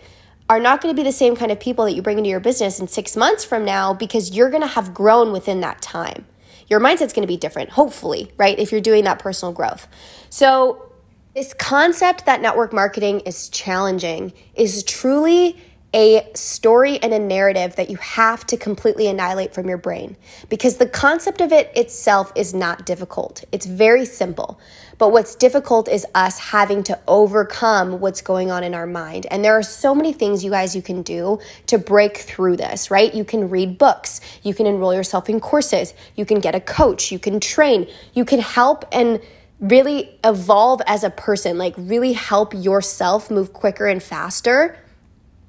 are 0.49 0.59
not 0.59 0.81
going 0.81 0.93
to 0.95 0.99
be 0.99 1.05
the 1.05 1.13
same 1.13 1.35
kind 1.35 1.51
of 1.51 1.59
people 1.59 1.85
that 1.85 1.91
you 1.91 2.01
bring 2.01 2.17
into 2.17 2.29
your 2.31 2.39
business 2.39 2.79
in 2.79 2.87
six 2.87 3.15
months 3.15 3.45
from 3.45 3.63
now 3.63 3.93
because 3.93 4.31
you're 4.35 4.49
going 4.49 4.63
to 4.63 4.67
have 4.67 4.95
grown 4.95 5.31
within 5.31 5.61
that 5.61 5.79
time. 5.79 6.25
Your 6.69 6.79
mindset's 6.79 7.13
going 7.13 7.21
to 7.21 7.27
be 7.27 7.37
different, 7.37 7.69
hopefully, 7.69 8.31
right? 8.35 8.57
If 8.57 8.71
you're 8.71 8.81
doing 8.81 9.03
that 9.03 9.19
personal 9.19 9.53
growth. 9.53 9.87
So, 10.31 10.87
this 11.35 11.53
concept 11.53 12.25
that 12.25 12.41
network 12.41 12.73
marketing 12.73 13.21
is 13.21 13.47
challenging 13.47 14.33
is 14.53 14.83
truly 14.83 15.55
a 15.93 16.29
story 16.33 16.97
and 16.99 17.13
a 17.13 17.19
narrative 17.19 17.75
that 17.75 17.89
you 17.89 17.97
have 17.97 18.45
to 18.47 18.55
completely 18.55 19.07
annihilate 19.07 19.53
from 19.53 19.67
your 19.67 19.77
brain 19.77 20.15
because 20.47 20.77
the 20.77 20.87
concept 20.87 21.41
of 21.41 21.51
it 21.51 21.69
itself 21.75 22.31
is 22.33 22.53
not 22.53 22.85
difficult. 22.85 23.43
It's 23.51 23.65
very 23.65 24.05
simple. 24.05 24.59
But 24.97 25.11
what's 25.11 25.35
difficult 25.35 25.89
is 25.89 26.05
us 26.15 26.37
having 26.37 26.83
to 26.83 26.99
overcome 27.07 27.99
what's 27.99 28.21
going 28.21 28.51
on 28.51 28.63
in 28.63 28.73
our 28.73 28.85
mind. 28.85 29.25
And 29.31 29.43
there 29.43 29.57
are 29.57 29.63
so 29.63 29.93
many 29.93 30.13
things 30.13 30.43
you 30.43 30.51
guys 30.51 30.75
you 30.75 30.81
can 30.81 31.01
do 31.01 31.39
to 31.67 31.77
break 31.77 32.17
through 32.17 32.57
this, 32.57 32.89
right? 32.89 33.13
You 33.13 33.25
can 33.25 33.49
read 33.49 33.77
books, 33.77 34.21
you 34.43 34.53
can 34.53 34.67
enroll 34.67 34.93
yourself 34.93 35.27
in 35.27 35.39
courses, 35.39 35.93
you 36.15 36.23
can 36.23 36.39
get 36.39 36.55
a 36.55 36.59
coach, 36.59 37.11
you 37.11 37.19
can 37.19 37.39
train, 37.39 37.87
you 38.13 38.23
can 38.23 38.39
help 38.39 38.85
and 38.91 39.19
really 39.59 40.17
evolve 40.23 40.81
as 40.87 41.03
a 41.03 41.09
person, 41.09 41.57
like 41.57 41.73
really 41.77 42.13
help 42.13 42.53
yourself 42.53 43.29
move 43.29 43.51
quicker 43.53 43.87
and 43.87 44.01
faster 44.01 44.77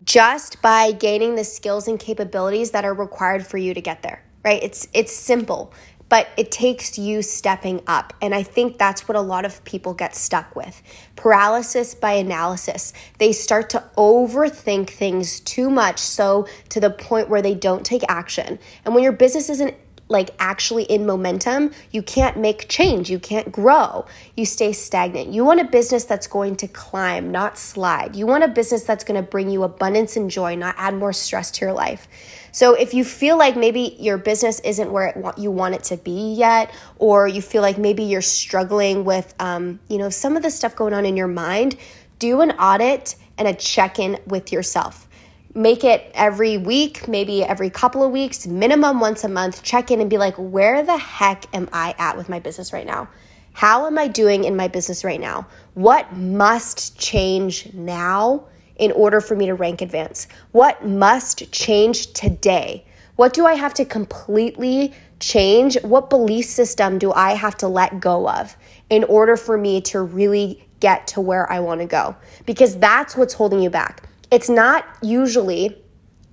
just 0.05 0.61
by 0.63 0.93
gaining 0.93 1.37
the 1.37 1.45
skills 1.45 1.89
and 1.89 1.99
capabilities 1.99 2.73
that 2.73 2.85
are 2.85 2.95
required 2.95 3.47
for 3.47 3.59
you 3.59 3.75
to 3.75 3.81
get 3.81 4.03
there 4.03 4.23
right? 4.45 4.63
It's 4.63 4.89
it's 4.93 5.13
simple 5.13 5.73
but 6.09 6.29
it 6.37 6.51
takes 6.53 6.99
you 6.99 7.23
stepping 7.23 7.81
up. 7.87 8.13
And 8.21 8.35
i 8.35 8.43
think 8.43 8.77
that's 8.77 9.09
what 9.09 9.17
a 9.17 9.21
lot 9.23 9.47
of 9.47 9.65
people 9.65 9.95
get 9.95 10.15
stuck 10.15 10.55
with. 10.55 10.83
Paralysis 11.17 11.95
by 11.95 12.13
analysis. 12.13 12.93
They 13.17 13.33
start 13.33 13.71
to 13.71 13.83
overthink 13.97 14.91
things 14.91 15.41
too 15.41 15.71
much 15.71 15.99
so 15.99 16.47
to 16.69 16.81
the 16.81 16.91
point 16.91 17.31
where 17.31 17.41
they 17.41 17.55
don't 17.55 17.87
take 17.87 18.03
action. 18.11 18.59
And 18.85 18.95
when 18.95 19.03
your 19.03 19.13
business 19.13 19.49
isn't 19.49 19.75
like 20.13 20.31
actually 20.39 20.85
in 20.85 21.05
momentum, 21.05 21.73
you 21.91 22.03
can't 22.03 22.37
make 22.37 22.69
change. 22.69 23.11
You 23.11 23.19
can't 23.19 23.51
grow. 23.51 24.07
You 24.37 24.47
stay 24.47 24.73
stagnant. 24.73 25.33
You 25.33 25.45
want 25.45 25.61
a 25.61 25.65
business 25.65 26.05
that's 26.05 26.29
going 26.29 26.57
to 26.57 26.69
climb, 26.69 27.33
not 27.33 27.59
slide. 27.59 28.15
You 28.15 28.27
want 28.27 28.45
a 28.45 28.49
business 28.49 28.85
that's 28.85 29.03
going 29.03 29.21
to 29.21 29.29
bring 29.29 29.51
you 29.51 29.65
abundance 29.65 30.17
and 30.17 30.31
joy, 30.31 30.55
not 30.55 30.77
add 30.79 30.95
more 30.95 31.13
stress 31.13 31.51
to 31.53 31.65
your 31.65 31.73
life. 31.73 32.07
So 32.53 32.75
if 32.75 32.95
you 32.95 33.03
feel 33.03 33.37
like 33.39 33.57
maybe 33.57 33.97
your 33.99 34.19
business 34.19 34.61
isn't 34.61 34.93
where 34.93 35.33
you 35.37 35.51
want 35.51 35.75
it 35.75 35.85
to 35.85 35.97
be 35.97 36.35
yet, 36.35 36.73
or 36.99 37.27
you 37.27 37.43
feel 37.43 37.63
like 37.63 37.79
maybe 37.79 38.05
you're 38.05 38.21
struggling 38.21 39.05
with, 39.05 39.35
um, 39.41 39.81
you 39.89 39.99
know, 39.99 40.11
some 40.11 40.37
of 40.37 40.43
the 40.43 40.51
stuff 40.51 40.77
going 40.77 40.93
on 40.93 41.07
in 41.07 41.17
your 41.17 41.29
mind, 41.29 41.77
do 42.19 42.43
an 42.43 42.53
audit 42.53 43.17
and 43.39 43.49
a 43.49 43.55
check 43.55 43.99
in 43.99 44.19
with 44.27 44.53
yourself 44.53 45.09
make 45.55 45.85
it 45.85 46.11
every 46.15 46.57
week, 46.57 47.09
maybe 47.09 47.45
every 47.45 47.71
couple 47.71 48.03
of 48.03 48.11
weeks, 48.11 48.47
minimum 48.47 49.01
once 49.01 49.25
a 49.25 49.29
month, 49.29 49.63
check 49.63 49.91
in 49.91 50.01
and 50.01 50.09
be 50.09 50.19
like, 50.19 50.35
where 50.37 50.83
the 50.83 50.97
heck 50.97 51.45
am 51.55 51.69
I 51.73 51.95
at 51.99 52.17
with 52.17 52.29
my 52.29 52.39
business 52.39 52.73
right 52.73 52.87
now? 52.87 53.09
How 53.53 53.87
am 53.87 53.99
I 53.99 54.09
doing 54.09 54.45
in 54.45 54.57
my 54.57 54.69
business 54.69 55.05
right 55.05 55.21
now? 55.21 55.47
What 55.75 56.17
must 56.17 56.99
change 56.99 57.73
now 57.75 58.47
in 58.77 58.93
order 58.93 59.21
for 59.21 59.37
me 59.37 59.47
to 59.47 59.55
rank 59.55 59.83
advance? 59.83 60.27
What 60.53 60.87
must 60.87 61.53
change 61.53 62.15
today? 62.15 62.87
What 63.17 63.35
do 63.35 63.45
I 63.45 63.55
have 63.55 63.75
to 63.75 63.85
completely 63.85 64.95
change? 65.21 65.77
What 65.83 66.09
belief 66.09 66.47
system 66.47 66.99
do 66.99 67.13
I 67.13 67.35
have 67.35 67.57
to 67.59 67.69
let 67.69 68.01
go 68.01 68.29
of 68.29 68.57
in 68.89 69.05
order 69.05 69.37
for 69.37 69.59
me 69.59 69.83
to 69.83 70.01
really 70.01 70.67
get 70.81 71.07
to 71.09 71.21
where 71.21 71.51
I 71.53 71.61
want 71.61 71.83
to 71.83 71.87
go? 71.87 72.17
Because 72.47 72.79
that's 72.79 73.17
what's 73.17 73.35
holding 73.35 73.61
you 73.61 73.69
back. 73.69 74.09
It's 74.33 74.49
not 74.49 74.87
usually 75.03 75.77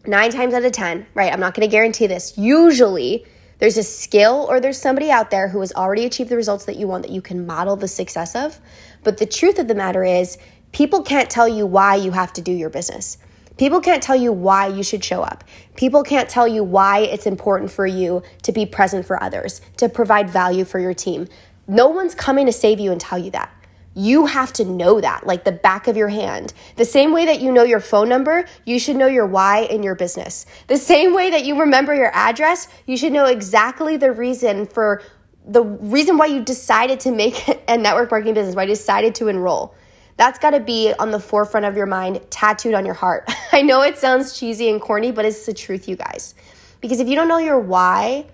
nine 0.07 0.31
times 0.31 0.53
out 0.53 0.63
of 0.63 0.71
10, 0.71 1.05
right? 1.15 1.33
I'm 1.33 1.41
not 1.41 1.53
going 1.53 1.67
to 1.67 1.71
guarantee 1.71 2.07
this. 2.07 2.37
Usually, 2.37 3.25
there's 3.57 3.75
a 3.75 3.83
skill 3.83 4.47
or 4.49 4.61
there's 4.61 4.79
somebody 4.79 5.11
out 5.11 5.31
there 5.31 5.49
who 5.49 5.59
has 5.59 5.73
already 5.73 6.05
achieved 6.05 6.29
the 6.29 6.37
results 6.37 6.63
that 6.63 6.77
you 6.77 6.87
want 6.87 7.03
that 7.03 7.11
you 7.11 7.21
can 7.21 7.45
model 7.45 7.75
the 7.75 7.89
success 7.89 8.37
of. 8.37 8.57
But 9.03 9.17
the 9.17 9.25
truth 9.25 9.59
of 9.59 9.67
the 9.67 9.75
matter 9.75 10.05
is, 10.05 10.37
people 10.71 11.03
can't 11.03 11.29
tell 11.29 11.45
you 11.45 11.65
why 11.65 11.95
you 11.95 12.11
have 12.11 12.31
to 12.33 12.41
do 12.41 12.53
your 12.53 12.69
business. 12.69 13.17
People 13.57 13.81
can't 13.81 14.01
tell 14.01 14.15
you 14.15 14.31
why 14.31 14.67
you 14.67 14.81
should 14.81 15.03
show 15.03 15.21
up. 15.21 15.43
People 15.75 16.01
can't 16.01 16.29
tell 16.29 16.47
you 16.47 16.63
why 16.63 16.99
it's 16.99 17.25
important 17.25 17.69
for 17.69 17.85
you 17.85 18.23
to 18.43 18.53
be 18.53 18.65
present 18.65 19.05
for 19.05 19.21
others, 19.21 19.59
to 19.75 19.89
provide 19.89 20.29
value 20.29 20.63
for 20.63 20.79
your 20.79 20.93
team. 20.93 21.27
No 21.67 21.89
one's 21.89 22.15
coming 22.15 22.45
to 22.45 22.53
save 22.53 22.79
you 22.79 22.93
and 22.93 23.01
tell 23.01 23.19
you 23.19 23.31
that. 23.31 23.53
You 23.95 24.27
have 24.27 24.53
to 24.53 24.65
know 24.65 25.01
that, 25.01 25.25
like 25.25 25.43
the 25.43 25.51
back 25.51 25.87
of 25.87 25.97
your 25.97 26.09
hand. 26.09 26.53
The 26.75 26.85
same 26.85 27.11
way 27.11 27.25
that 27.25 27.41
you 27.41 27.51
know 27.51 27.63
your 27.63 27.79
phone 27.79 28.07
number, 28.07 28.45
you 28.65 28.79
should 28.79 28.95
know 28.95 29.07
your 29.07 29.25
why 29.25 29.61
in 29.61 29.83
your 29.83 29.95
business. 29.95 30.45
The 30.67 30.77
same 30.77 31.13
way 31.13 31.31
that 31.31 31.45
you 31.45 31.59
remember 31.59 31.93
your 31.93 32.11
address, 32.13 32.67
you 32.85 32.97
should 32.97 33.11
know 33.11 33.25
exactly 33.25 33.97
the 33.97 34.11
reason 34.11 34.65
for 34.67 35.01
the 35.45 35.63
reason 35.63 36.17
why 36.17 36.27
you 36.27 36.43
decided 36.43 36.99
to 37.01 37.11
make 37.11 37.43
a 37.67 37.77
network 37.77 38.11
marketing 38.11 38.35
business, 38.35 38.55
why 38.55 38.63
you 38.63 38.69
decided 38.69 39.15
to 39.15 39.27
enroll. 39.27 39.73
That's 40.17 40.37
got 40.37 40.51
to 40.51 40.59
be 40.59 40.93
on 40.99 41.11
the 41.11 41.19
forefront 41.19 41.65
of 41.65 41.77
your 41.77 41.85
mind, 41.85 42.19
tattooed 42.29 42.73
on 42.73 42.85
your 42.85 42.93
heart. 42.93 43.29
I 43.51 43.61
know 43.61 43.81
it 43.81 43.97
sounds 43.97 44.37
cheesy 44.37 44.69
and 44.69 44.81
corny, 44.81 45.11
but 45.11 45.25
it's 45.25 45.45
the 45.45 45.53
truth, 45.53 45.87
you 45.87 45.95
guys. 45.95 46.35
Because 46.81 46.99
if 46.99 47.07
you 47.07 47.15
don't 47.15 47.27
know 47.27 47.37
your 47.37 47.59
why, 47.59 48.25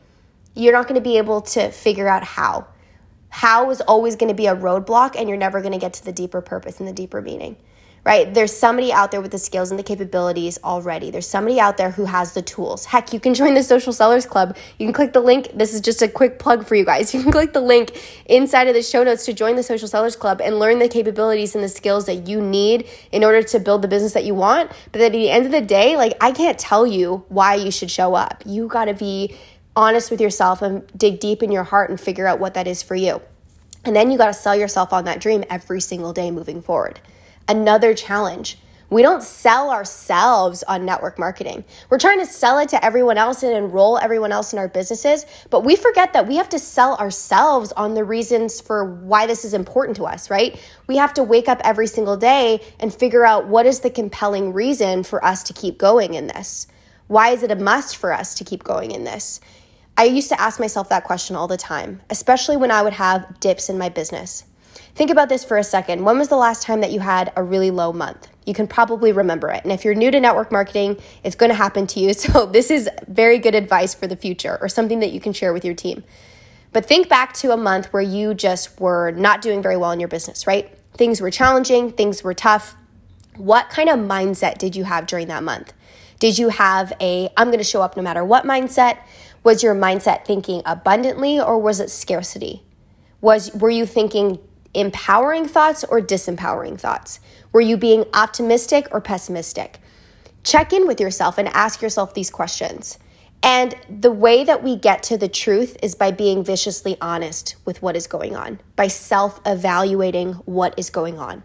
you're 0.56 0.74
not 0.74 0.88
going 0.88 0.96
to 0.96 1.08
be 1.08 1.18
able 1.18 1.42
to 1.42 1.70
figure 1.70 2.08
out 2.08 2.24
how 2.24 2.68
how 3.36 3.70
is 3.70 3.82
always 3.82 4.16
going 4.16 4.30
to 4.30 4.34
be 4.34 4.48
a 4.48 4.56
roadblock 4.56 5.16
and 5.18 5.28
you're 5.28 5.38
never 5.38 5.60
going 5.60 5.74
to 5.74 5.78
get 5.78 5.92
to 5.92 6.06
the 6.06 6.14
deeper 6.14 6.40
purpose 6.40 6.80
and 6.80 6.88
the 6.88 6.94
deeper 6.94 7.22
meaning 7.22 7.58
right? 8.06 8.32
There's 8.32 8.56
somebody 8.56 8.94
out 8.94 9.10
there 9.10 9.20
with 9.20 9.32
the 9.32 9.40
skills 9.40 9.72
and 9.72 9.80
the 9.80 9.84
capabilities 9.84 10.60
already. 10.64 11.10
There's 11.10 11.28
somebody 11.28 11.60
out 11.60 11.78
there 11.78 11.90
who 11.90 12.06
has 12.06 12.34
the 12.34 12.44
tools. 12.44 12.86
Heck 12.86 13.12
you 13.12 13.20
can 13.20 13.34
join 13.34 13.56
the 13.56 13.64
social 13.64 13.92
sellers 13.92 14.28
club. 14.28 14.56
You 14.78 14.86
can 14.86 14.94
click 14.94 15.12
the 15.12 15.22
link. 15.22 15.50
This 15.56 15.74
is 15.74 15.82
just 15.82 16.04
a 16.04 16.08
quick 16.08 16.38
plug 16.38 16.68
for 16.68 16.76
you 16.76 16.86
guys. 16.86 17.14
You 17.16 17.24
can 17.24 17.32
click 17.32 17.54
the 17.54 17.62
link 17.62 17.98
inside 18.26 18.68
of 18.68 18.76
the 18.76 18.84
show 18.84 19.02
notes 19.02 19.26
to 19.26 19.34
join 19.34 19.56
the 19.56 19.64
social 19.64 19.88
sellers 19.88 20.18
club 20.18 20.42
and 20.42 20.60
learn 20.60 20.80
the 20.80 20.90
capabilities 20.90 21.56
and 21.56 21.64
the 21.64 21.70
skills 21.70 22.06
that 22.06 22.28
you 22.28 22.42
need 22.42 22.88
in 23.12 23.24
order 23.24 23.42
to 23.42 23.60
build 23.60 23.82
the 23.82 23.88
business 23.88 24.14
that 24.14 24.26
you 24.26 24.36
want. 24.36 24.70
But 24.92 25.02
at 25.02 25.14
the 25.14 25.30
end 25.30 25.46
of 25.46 25.52
the 25.52 25.62
day 25.62 25.96
like 25.96 26.14
i 26.20 26.32
can't 26.32 26.60
tell 26.60 26.86
you 26.86 27.24
why 27.30 27.56
you 27.56 27.72
should 27.72 27.90
show 27.90 28.14
up. 28.14 28.44
You 28.46 28.68
got 28.68 28.86
to 28.86 28.94
be 28.94 29.36
honest 29.76 30.10
with 30.10 30.22
yourself 30.22 30.62
and 30.62 30.86
dig 30.98 31.20
deep 31.20 31.44
in 31.44 31.52
your 31.52 31.64
heart 31.64 31.90
and 31.90 32.00
figure 32.00 32.28
out 32.28 32.40
what 32.40 32.54
that 32.54 32.68
is 32.68 32.82
for 32.82 32.96
you. 32.96 33.22
And 33.84 33.96
then 33.96 34.10
you 34.10 34.18
got 34.18 34.28
to 34.28 34.34
sell 34.34 34.56
yourself 34.56 34.92
on 34.94 35.06
that 35.06 35.20
dream 35.20 35.44
every 35.50 35.82
single 35.82 36.14
day 36.14 36.32
moving 36.32 36.62
forward. 36.62 37.00
Another 37.48 37.94
challenge. 37.94 38.58
We 38.90 39.02
don't 39.02 39.24
sell 39.24 39.72
ourselves 39.72 40.64
on 40.64 40.86
network 40.86 41.18
marketing. 41.18 41.66
We're 41.90 41.98
trying 41.98 42.20
to 42.20 42.26
sell 42.26 42.60
it 42.60 42.70
to 42.70 42.86
everyone 42.86 43.18
else 43.18 43.42
and 43.42 43.52
enroll 43.52 43.98
everyone 43.98 44.32
else 44.32 44.54
in 44.54 44.60
our 44.60 44.68
businesses, 44.68 45.26
but 45.50 45.64
we 45.64 45.76
forget 45.76 46.14
that 46.14 46.28
we 46.28 46.36
have 46.36 46.50
to 46.50 46.60
sell 46.60 46.96
ourselves 46.98 47.72
on 47.72 47.96
the 47.96 48.04
reasons 48.04 48.62
for 48.62 48.86
why 48.86 49.26
this 49.26 49.44
is 49.44 49.56
important 49.56 49.98
to 49.98 50.06
us, 50.06 50.30
right? 50.30 50.60
We 50.88 50.98
have 50.98 51.16
to 51.16 51.24
wake 51.24 51.50
up 51.50 51.62
every 51.64 51.88
single 51.88 52.16
day 52.16 52.62
and 52.80 52.94
figure 52.94 53.26
out 53.26 53.48
what 53.48 53.66
is 53.66 53.80
the 53.80 53.90
compelling 53.90 54.54
reason 54.54 55.04
for 55.04 55.24
us 55.26 55.42
to 55.44 55.54
keep 55.54 55.80
going 55.80 56.14
in 56.14 56.28
this. 56.28 56.68
Why 57.08 57.30
is 57.30 57.42
it 57.42 57.52
a 57.52 57.56
must 57.56 57.98
for 57.98 58.14
us 58.14 58.36
to 58.36 58.44
keep 58.44 58.64
going 58.64 58.92
in 58.92 59.04
this? 59.04 59.42
I 59.98 60.04
used 60.06 60.30
to 60.30 60.40
ask 60.40 60.60
myself 60.60 60.90
that 60.90 61.06
question 61.06 61.36
all 61.36 61.48
the 61.48 61.58
time, 61.58 62.02
especially 62.10 62.58
when 62.58 62.70
I 62.70 62.82
would 62.82 62.94
have 62.94 63.40
dips 63.40 63.70
in 63.70 63.78
my 63.78 63.88
business. 63.88 64.44
Think 64.94 65.10
about 65.10 65.30
this 65.30 65.44
for 65.44 65.58
a 65.58 65.64
second. 65.64 66.04
When 66.04 66.18
was 66.18 66.28
the 66.28 66.38
last 66.38 66.64
time 66.64 66.82
that 66.82 66.92
you 66.92 67.00
had 67.00 67.32
a 67.36 67.44
really 67.44 67.72
low 67.72 67.94
month? 67.94 68.28
You 68.46 68.54
can 68.54 68.68
probably 68.68 69.12
remember 69.12 69.50
it. 69.52 69.64
And 69.64 69.72
if 69.72 69.84
you're 69.84 69.96
new 69.96 70.12
to 70.12 70.20
network 70.20 70.52
marketing, 70.52 71.02
it's 71.24 71.36
going 71.36 71.50
to 71.50 71.56
happen 71.56 71.88
to 71.88 72.00
you. 72.00 72.14
So, 72.26 72.46
this 72.46 72.72
is 72.72 72.90
very 73.08 73.38
good 73.38 73.56
advice 73.56 73.94
for 73.94 74.08
the 74.08 74.16
future 74.16 74.58
or 74.62 74.68
something 74.68 75.00
that 75.00 75.12
you 75.12 75.20
can 75.20 75.34
share 75.34 75.54
with 75.54 75.64
your 75.64 75.74
team. 75.74 76.04
But 76.72 76.86
think 76.86 77.08
back 77.08 77.34
to 77.36 77.52
a 77.52 77.58
month 77.58 77.94
where 77.94 78.02
you 78.02 78.34
just 78.34 78.80
were 78.80 79.12
not 79.12 79.42
doing 79.42 79.62
very 79.62 79.78
well 79.78 79.92
in 79.92 80.00
your 80.00 80.10
business, 80.10 80.46
right? 80.46 80.78
Things 80.94 81.22
were 81.22 81.32
challenging, 81.32 81.92
things 81.92 82.24
were 82.24 82.34
tough. 82.34 82.76
What 83.38 83.70
kind 83.70 83.90
of 83.90 84.00
mindset 84.00 84.58
did 84.58 84.76
you 84.76 84.84
have 84.84 85.08
during 85.08 85.28
that 85.28 85.44
month? 85.44 85.74
Did 86.20 86.38
you 86.38 86.50
have 86.50 86.94
a 87.00 87.30
I'm 87.38 87.48
going 87.48 87.60
to 87.60 87.64
show 87.64 87.82
up 87.82 87.96
no 87.98 88.04
matter 88.04 88.24
what 88.24 88.46
mindset? 88.46 89.00
Was 89.46 89.62
your 89.62 89.76
mindset 89.76 90.26
thinking 90.26 90.64
abundantly 90.66 91.40
or 91.40 91.60
was 91.60 91.80
it 91.80 91.92
scarcity? 91.92 92.64
Was 93.22 93.54
were 93.54 93.70
you 93.70 93.86
thinking 93.86 94.40
empowering 94.74 95.48
thoughts 95.48 95.84
or 95.84 96.02
disempowering 96.02 96.80
thoughts? 96.80 97.20
Were 97.52 97.62
you 97.62 97.78
being 97.78 98.06
optimistic 98.12 98.88
or 98.90 99.02
pessimistic? 99.02 99.80
Check 100.44 100.74
in 100.74 100.88
with 100.88 101.00
yourself 101.00 101.38
and 101.38 101.48
ask 101.50 101.84
yourself 101.84 102.16
these 102.16 102.32
questions. 102.32 102.98
And 103.44 103.76
the 103.88 104.12
way 104.12 104.44
that 104.44 104.64
we 104.64 104.78
get 104.78 105.04
to 105.04 105.18
the 105.18 105.28
truth 105.28 105.78
is 105.84 105.94
by 105.94 106.10
being 106.10 106.44
viciously 106.44 106.98
honest 107.00 107.56
with 107.66 107.84
what 107.84 107.96
is 107.96 108.08
going 108.08 108.36
on, 108.36 108.60
by 108.76 108.88
self 108.88 109.40
evaluating 109.46 110.34
what 110.46 110.74
is 110.76 110.90
going 110.90 111.20
on. 111.20 111.44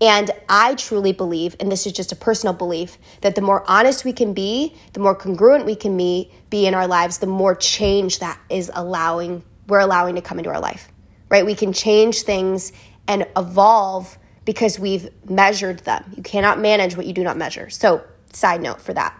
And 0.00 0.30
I 0.48 0.74
truly 0.74 1.12
believe, 1.12 1.56
and 1.60 1.70
this 1.70 1.86
is 1.86 1.92
just 1.92 2.10
a 2.10 2.16
personal 2.16 2.52
belief, 2.52 2.98
that 3.20 3.36
the 3.36 3.40
more 3.40 3.64
honest 3.68 4.04
we 4.04 4.12
can 4.12 4.34
be, 4.34 4.74
the 4.92 5.00
more 5.00 5.14
congruent 5.14 5.64
we 5.64 5.76
can 5.76 5.96
be, 5.96 6.32
be 6.50 6.66
in 6.66 6.74
our 6.74 6.86
lives, 6.86 7.18
the 7.18 7.26
more 7.26 7.54
change 7.54 8.18
that 8.18 8.38
is 8.50 8.70
allowing 8.74 9.44
we're 9.66 9.80
allowing 9.80 10.16
to 10.16 10.20
come 10.20 10.38
into 10.38 10.50
our 10.50 10.60
life. 10.60 10.88
Right? 11.30 11.46
We 11.46 11.54
can 11.54 11.72
change 11.72 12.22
things 12.22 12.72
and 13.08 13.26
evolve 13.36 14.18
because 14.44 14.78
we've 14.78 15.08
measured 15.28 15.80
them. 15.80 16.12
You 16.16 16.22
cannot 16.22 16.60
manage 16.60 16.96
what 16.96 17.06
you 17.06 17.12
do 17.12 17.22
not 17.22 17.36
measure. 17.36 17.70
So, 17.70 18.04
side 18.32 18.60
note 18.60 18.80
for 18.80 18.92
that. 18.92 19.18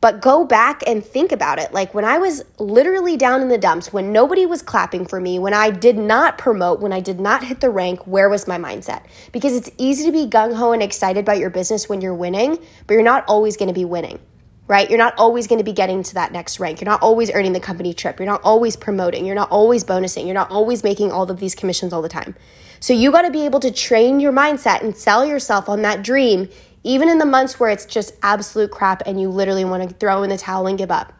But 0.00 0.22
go 0.22 0.44
back 0.44 0.82
and 0.86 1.04
think 1.04 1.30
about 1.30 1.58
it. 1.58 1.74
Like 1.74 1.92
when 1.92 2.06
I 2.06 2.16
was 2.16 2.42
literally 2.58 3.18
down 3.18 3.42
in 3.42 3.48
the 3.48 3.58
dumps, 3.58 3.92
when 3.92 4.12
nobody 4.12 4.46
was 4.46 4.62
clapping 4.62 5.04
for 5.04 5.20
me, 5.20 5.38
when 5.38 5.52
I 5.52 5.70
did 5.70 5.98
not 5.98 6.38
promote, 6.38 6.80
when 6.80 6.92
I 6.92 7.00
did 7.00 7.20
not 7.20 7.44
hit 7.44 7.60
the 7.60 7.68
rank, 7.68 8.06
where 8.06 8.30
was 8.30 8.48
my 8.48 8.56
mindset? 8.56 9.02
Because 9.30 9.54
it's 9.54 9.70
easy 9.76 10.06
to 10.06 10.12
be 10.12 10.26
gung 10.26 10.54
ho 10.54 10.72
and 10.72 10.82
excited 10.82 11.20
about 11.20 11.38
your 11.38 11.50
business 11.50 11.88
when 11.88 12.00
you're 12.00 12.14
winning, 12.14 12.58
but 12.86 12.94
you're 12.94 13.02
not 13.02 13.24
always 13.28 13.58
going 13.58 13.68
to 13.68 13.74
be 13.74 13.84
winning, 13.84 14.18
right? 14.68 14.88
You're 14.88 14.98
not 14.98 15.18
always 15.18 15.46
going 15.46 15.58
to 15.58 15.64
be 15.64 15.72
getting 15.72 16.02
to 16.04 16.14
that 16.14 16.32
next 16.32 16.58
rank. 16.58 16.80
You're 16.80 16.90
not 16.90 17.02
always 17.02 17.30
earning 17.32 17.52
the 17.52 17.60
company 17.60 17.92
trip. 17.92 18.18
You're 18.18 18.26
not 18.26 18.40
always 18.42 18.76
promoting. 18.76 19.26
You're 19.26 19.34
not 19.34 19.50
always 19.50 19.84
bonusing. 19.84 20.24
You're 20.24 20.34
not 20.34 20.50
always 20.50 20.82
making 20.82 21.12
all 21.12 21.30
of 21.30 21.40
these 21.40 21.54
commissions 21.54 21.92
all 21.92 22.00
the 22.00 22.08
time. 22.08 22.34
So 22.82 22.94
you 22.94 23.12
got 23.12 23.22
to 23.22 23.30
be 23.30 23.44
able 23.44 23.60
to 23.60 23.70
train 23.70 24.20
your 24.20 24.32
mindset 24.32 24.80
and 24.80 24.96
sell 24.96 25.26
yourself 25.26 25.68
on 25.68 25.82
that 25.82 26.02
dream 26.02 26.48
even 26.82 27.08
in 27.08 27.18
the 27.18 27.26
months 27.26 27.60
where 27.60 27.70
it's 27.70 27.86
just 27.86 28.14
absolute 28.22 28.70
crap 28.70 29.02
and 29.06 29.20
you 29.20 29.28
literally 29.28 29.64
want 29.64 29.88
to 29.88 29.94
throw 29.96 30.22
in 30.22 30.30
the 30.30 30.38
towel 30.38 30.66
and 30.66 30.78
give 30.78 30.90
up. 30.90 31.12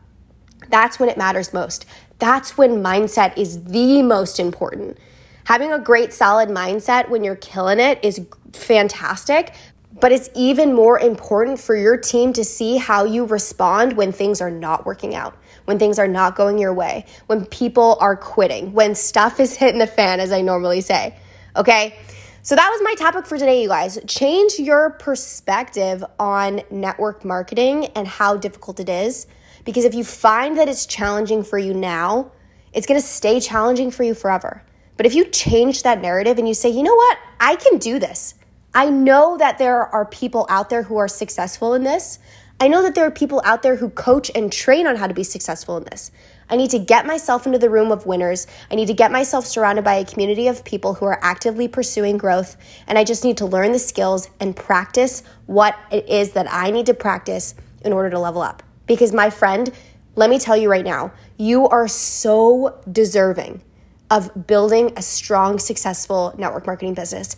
That's 0.69 0.99
when 0.99 1.09
it 1.09 1.19
matters 1.19 1.52
most. 1.52 1.87
That's 2.19 2.57
when 2.57 2.83
mindset 2.83 3.37
is 3.37 3.64
the 3.64 4.02
most 4.02 4.38
important. 4.38 4.99
Having 5.45 5.73
a 5.73 5.79
great 5.79 6.12
solid 6.12 6.49
mindset 6.49 7.09
when 7.09 7.25
you're 7.25 7.37
killing 7.37 7.81
it 7.81 7.99
is 8.05 8.21
fantastic, 8.52 9.55
but 9.99 10.12
it's 10.12 10.31
even 10.35 10.75
more 10.75 10.99
important 10.99 11.59
for 11.59 11.75
your 11.75 11.97
team 11.97 12.33
to 12.35 12.45
see 12.45 12.76
how 12.76 13.05
you 13.05 13.25
respond 13.25 13.95
when 13.97 14.12
things 14.12 14.40
are 14.40 14.50
not 14.50 14.87
working 14.87 15.14
out, 15.14 15.37
when 15.64 15.79
things 15.79 15.99
are 15.99 16.07
not 16.07 16.37
going 16.37 16.59
your 16.59 16.73
way, 16.73 17.05
when 17.26 17.45
people 17.47 17.97
are 18.00 18.17
quitting, 18.17 18.73
when 18.73 18.95
stuff 18.95 19.40
is 19.40 19.57
hitting 19.57 19.81
the 19.81 19.87
fan, 19.87 20.21
as 20.21 20.31
I 20.31 20.43
normally 20.43 20.81
say. 20.81 21.17
Okay? 21.57 21.99
So 22.42 22.56
that 22.56 22.70
was 22.70 22.80
my 22.82 22.94
topic 22.94 23.26
for 23.26 23.37
today, 23.37 23.61
you 23.62 23.68
guys. 23.68 23.99
Change 24.06 24.59
your 24.59 24.90
perspective 24.90 26.02
on 26.18 26.62
network 26.70 27.23
marketing 27.23 27.87
and 27.94 28.09
how 28.09 28.38
difficult 28.38 28.80
it 28.80 28.88
is. 28.88 29.26
Because 29.66 29.85
if 29.85 29.94
you 29.94 30.04
find 30.04 30.56
that 30.56 30.66
it's 30.66 30.87
challenging 30.87 31.44
for 31.44 31.59
you 31.59 31.75
now, 31.75 32.32
it's 32.73 32.87
gonna 32.87 33.02
stay 33.02 33.40
challenging 33.40 33.90
for 33.90 34.04
you 34.04 34.14
forever. 34.14 34.62
But 34.97 35.04
if 35.04 35.14
you 35.14 35.26
change 35.26 35.82
that 35.82 36.00
narrative 36.00 36.38
and 36.38 36.49
you 36.49 36.54
say, 36.54 36.70
you 36.70 36.82
know 36.82 36.94
what, 36.94 37.18
I 37.38 37.56
can 37.56 37.76
do 37.76 37.99
this. 37.99 38.35
I 38.73 38.88
know 38.88 39.37
that 39.37 39.59
there 39.59 39.82
are 39.82 40.06
people 40.06 40.47
out 40.49 40.70
there 40.70 40.85
who 40.85 40.97
are 40.97 41.09
successful 41.09 41.75
in 41.75 41.85
this. 41.85 42.18
I 42.59 42.68
know 42.68 42.82
that 42.82 42.94
there 42.94 43.04
are 43.04 43.11
people 43.11 43.42
out 43.44 43.62
there 43.62 43.76
who 43.76 43.90
coach 43.90 44.30
and 44.35 44.50
train 44.50 44.87
on 44.87 44.97
how 44.97 45.06
to 45.06 45.14
be 45.14 45.25
successful 45.25 45.76
in 45.76 45.85
this. 45.85 46.11
I 46.50 46.57
need 46.57 46.71
to 46.71 46.78
get 46.78 47.07
myself 47.07 47.47
into 47.47 47.59
the 47.59 47.71
room 47.71 47.92
of 47.92 48.07
winners. 48.07 48.47
I 48.71 48.75
need 48.75 48.87
to 48.87 48.95
get 48.95 49.12
myself 49.12 49.47
surrounded 49.47 49.85
by 49.85 49.95
a 49.95 50.04
community 50.04 50.49
of 50.49 50.64
people 50.64 50.95
who 50.95 51.07
are 51.07 51.19
actively 51.23 51.69
pursuing 51.69 52.19
growth. 52.19 52.57
And 52.88 52.99
I 52.99 53.04
just 53.04 53.25
need 53.25 53.37
to 53.38 53.47
learn 53.47 53.73
the 53.73 53.78
skills 53.78 54.28
and 54.40 54.57
practice 54.57 55.23
what 55.47 55.78
it 55.90 56.09
is 56.09 56.33
that 56.33 56.47
I 56.50 56.71
need 56.71 56.87
to 56.87 56.95
practice 56.95 57.54
in 57.85 57.92
order 57.92 58.11
to 58.11 58.19
level 58.19 58.42
up. 58.42 58.62
Because, 58.87 59.12
my 59.12 59.30
friend, 59.30 59.73
let 60.16 60.28
me 60.28 60.38
tell 60.38 60.57
you 60.57 60.69
right 60.69 60.85
now, 60.85 61.12
you 61.38 61.69
are 61.69 61.87
so 61.87 62.80
deserving 62.90 63.62
of 64.11 64.47
building 64.47 64.92
a 64.97 65.02
strong, 65.02 65.59
successful 65.59 66.35
network 66.37 66.66
marketing 66.66 66.95
business. 66.95 67.37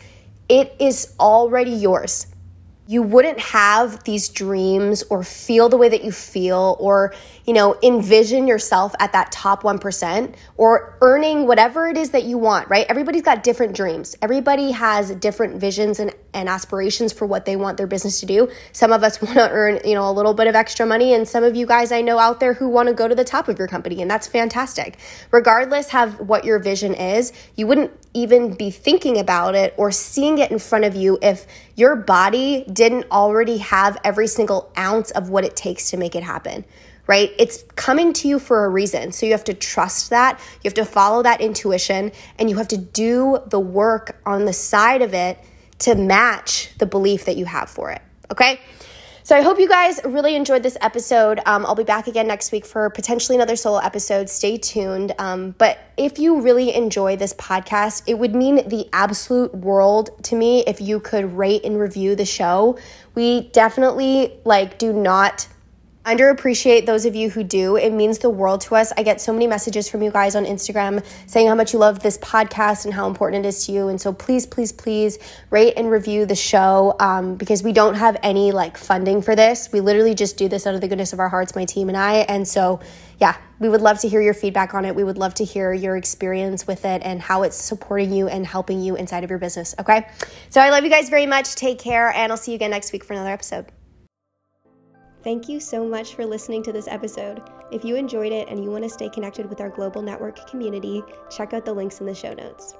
It 0.48 0.74
is 0.80 1.14
already 1.20 1.70
yours 1.70 2.26
you 2.88 3.00
wouldn't 3.00 3.38
have 3.38 4.02
these 4.04 4.28
dreams 4.28 5.04
or 5.08 5.22
feel 5.22 5.68
the 5.68 5.76
way 5.76 5.88
that 5.88 6.02
you 6.02 6.10
feel 6.10 6.76
or 6.80 7.14
you 7.46 7.52
know 7.54 7.76
envision 7.82 8.48
yourself 8.48 8.92
at 8.98 9.12
that 9.12 9.30
top 9.30 9.62
1% 9.62 10.34
or 10.56 10.98
earning 11.00 11.46
whatever 11.46 11.86
it 11.86 11.96
is 11.96 12.10
that 12.10 12.24
you 12.24 12.36
want 12.36 12.68
right? 12.68 12.86
Everybody's 12.88 13.22
got 13.22 13.44
different 13.44 13.76
dreams. 13.76 14.16
Everybody 14.20 14.72
has 14.72 15.12
different 15.12 15.60
visions 15.60 16.00
and, 16.00 16.12
and 16.34 16.48
aspirations 16.48 17.12
for 17.12 17.24
what 17.24 17.44
they 17.44 17.54
want 17.54 17.76
their 17.76 17.86
business 17.86 18.18
to 18.20 18.26
do. 18.26 18.50
Some 18.72 18.92
of 18.92 19.04
us 19.04 19.22
want 19.22 19.34
to 19.34 19.48
earn 19.48 19.80
you 19.84 19.94
know 19.94 20.10
a 20.10 20.12
little 20.12 20.34
bit 20.34 20.48
of 20.48 20.56
extra 20.56 20.84
money 20.84 21.14
and 21.14 21.28
some 21.28 21.44
of 21.44 21.54
you 21.54 21.66
guys 21.66 21.92
i 21.92 22.00
know 22.00 22.18
out 22.18 22.40
there 22.40 22.54
who 22.54 22.68
want 22.68 22.88
to 22.88 22.94
go 22.94 23.06
to 23.06 23.14
the 23.14 23.24
top 23.24 23.48
of 23.48 23.58
your 23.58 23.68
company 23.68 24.02
and 24.02 24.10
that's 24.10 24.26
fantastic. 24.26 24.98
Regardless 25.30 25.94
of 25.94 26.18
what 26.20 26.44
your 26.44 26.58
vision 26.58 26.94
is 26.94 27.32
you 27.54 27.66
wouldn't 27.66 27.92
even 28.14 28.54
be 28.54 28.70
thinking 28.70 29.18
about 29.18 29.54
it 29.54 29.74
or 29.76 29.90
seeing 29.90 30.38
it 30.38 30.50
in 30.50 30.58
front 30.58 30.84
of 30.84 30.94
you 30.94 31.18
if 31.22 31.46
your 31.74 31.96
body 31.96 32.64
didn't 32.72 33.06
already 33.10 33.58
have 33.58 33.98
every 34.04 34.26
single 34.26 34.72
ounce 34.76 35.10
of 35.12 35.30
what 35.30 35.44
it 35.44 35.56
takes 35.56 35.90
to 35.90 35.96
make 35.96 36.14
it 36.14 36.22
happen, 36.22 36.64
right? 37.06 37.32
It's 37.38 37.64
coming 37.74 38.12
to 38.14 38.28
you 38.28 38.38
for 38.38 38.64
a 38.64 38.68
reason. 38.68 39.12
So 39.12 39.26
you 39.26 39.32
have 39.32 39.44
to 39.44 39.54
trust 39.54 40.10
that, 40.10 40.38
you 40.56 40.68
have 40.68 40.74
to 40.74 40.84
follow 40.84 41.22
that 41.22 41.40
intuition, 41.40 42.12
and 42.38 42.50
you 42.50 42.56
have 42.56 42.68
to 42.68 42.76
do 42.76 43.38
the 43.46 43.60
work 43.60 44.20
on 44.26 44.44
the 44.44 44.52
side 44.52 45.02
of 45.02 45.14
it 45.14 45.38
to 45.80 45.94
match 45.94 46.70
the 46.78 46.86
belief 46.86 47.24
that 47.24 47.36
you 47.36 47.44
have 47.44 47.68
for 47.68 47.90
it, 47.90 48.02
okay? 48.30 48.60
So 49.24 49.36
I 49.36 49.42
hope 49.42 49.60
you 49.60 49.68
guys 49.68 50.00
really 50.04 50.34
enjoyed 50.34 50.64
this 50.64 50.76
episode. 50.80 51.38
Um, 51.46 51.64
I'll 51.64 51.76
be 51.76 51.84
back 51.84 52.08
again 52.08 52.26
next 52.26 52.50
week 52.50 52.66
for 52.66 52.90
potentially 52.90 53.36
another 53.36 53.54
solo 53.54 53.78
episode. 53.78 54.28
Stay 54.28 54.56
tuned. 54.56 55.12
Um, 55.16 55.54
but 55.58 55.78
if 55.96 56.18
you 56.18 56.40
really 56.40 56.74
enjoy 56.74 57.14
this 57.14 57.32
podcast, 57.34 58.02
it 58.08 58.18
would 58.18 58.34
mean 58.34 58.68
the 58.68 58.88
absolute 58.92 59.54
world 59.54 60.10
to 60.24 60.34
me 60.34 60.64
if 60.66 60.80
you 60.80 60.98
could 60.98 61.36
rate 61.36 61.64
and 61.64 61.78
review 61.78 62.16
the 62.16 62.24
show. 62.24 62.78
We 63.14 63.42
definitely 63.50 64.40
like 64.44 64.78
do 64.78 64.92
not 64.92 65.46
underappreciate 66.04 66.84
those 66.84 67.06
of 67.06 67.14
you 67.14 67.30
who 67.30 67.44
do. 67.44 67.76
It 67.76 67.92
means 67.92 68.18
the 68.18 68.30
world 68.30 68.60
to 68.62 68.74
us. 68.74 68.92
I 68.96 69.02
get 69.02 69.20
so 69.20 69.32
many 69.32 69.46
messages 69.46 69.88
from 69.88 70.02
you 70.02 70.10
guys 70.10 70.34
on 70.34 70.44
Instagram 70.44 71.04
saying 71.26 71.46
how 71.46 71.54
much 71.54 71.72
you 71.72 71.78
love 71.78 72.00
this 72.00 72.18
podcast 72.18 72.84
and 72.84 72.92
how 72.92 73.06
important 73.06 73.44
it 73.44 73.48
is 73.48 73.66
to 73.66 73.72
you. 73.72 73.88
And 73.88 74.00
so 74.00 74.12
please, 74.12 74.44
please, 74.44 74.72
please 74.72 75.18
rate 75.50 75.74
and 75.76 75.90
review 75.90 76.26
the 76.26 76.34
show 76.34 76.96
um, 76.98 77.36
because 77.36 77.62
we 77.62 77.72
don't 77.72 77.94
have 77.94 78.16
any 78.22 78.50
like 78.50 78.76
funding 78.76 79.22
for 79.22 79.36
this. 79.36 79.70
We 79.72 79.80
literally 79.80 80.14
just 80.14 80.36
do 80.36 80.48
this 80.48 80.66
out 80.66 80.74
of 80.74 80.80
the 80.80 80.88
goodness 80.88 81.12
of 81.12 81.20
our 81.20 81.28
hearts, 81.28 81.54
my 81.54 81.64
team 81.64 81.88
and 81.88 81.96
I. 81.96 82.14
And 82.14 82.48
so, 82.48 82.80
yeah, 83.20 83.36
we 83.60 83.68
would 83.68 83.80
love 83.80 84.00
to 84.00 84.08
hear 84.08 84.20
your 84.20 84.34
feedback 84.34 84.74
on 84.74 84.84
it. 84.84 84.96
We 84.96 85.04
would 85.04 85.18
love 85.18 85.34
to 85.34 85.44
hear 85.44 85.72
your 85.72 85.96
experience 85.96 86.66
with 86.66 86.84
it 86.84 87.02
and 87.04 87.22
how 87.22 87.42
it's 87.44 87.56
supporting 87.56 88.12
you 88.12 88.26
and 88.26 88.44
helping 88.44 88.80
you 88.80 88.96
inside 88.96 89.22
of 89.22 89.30
your 89.30 89.38
business. 89.38 89.74
Okay. 89.78 90.08
So 90.50 90.60
I 90.60 90.70
love 90.70 90.82
you 90.82 90.90
guys 90.90 91.08
very 91.08 91.26
much. 91.26 91.54
Take 91.54 91.78
care. 91.78 92.10
And 92.10 92.32
I'll 92.32 92.38
see 92.38 92.50
you 92.50 92.56
again 92.56 92.70
next 92.70 92.92
week 92.92 93.04
for 93.04 93.12
another 93.12 93.30
episode. 93.30 93.66
Thank 95.22 95.48
you 95.48 95.60
so 95.60 95.86
much 95.86 96.14
for 96.14 96.26
listening 96.26 96.64
to 96.64 96.72
this 96.72 96.88
episode. 96.88 97.42
If 97.70 97.84
you 97.84 97.94
enjoyed 97.94 98.32
it 98.32 98.48
and 98.48 98.62
you 98.62 98.70
want 98.70 98.82
to 98.82 98.90
stay 98.90 99.08
connected 99.08 99.48
with 99.48 99.60
our 99.60 99.70
Glowbal 99.70 100.02
network 100.02 100.48
community, 100.50 101.00
check 101.30 101.52
out 101.52 101.64
the 101.64 101.72
links 101.72 102.00
in 102.00 102.06
the 102.06 102.14
show 102.14 102.34
notes. 102.34 102.74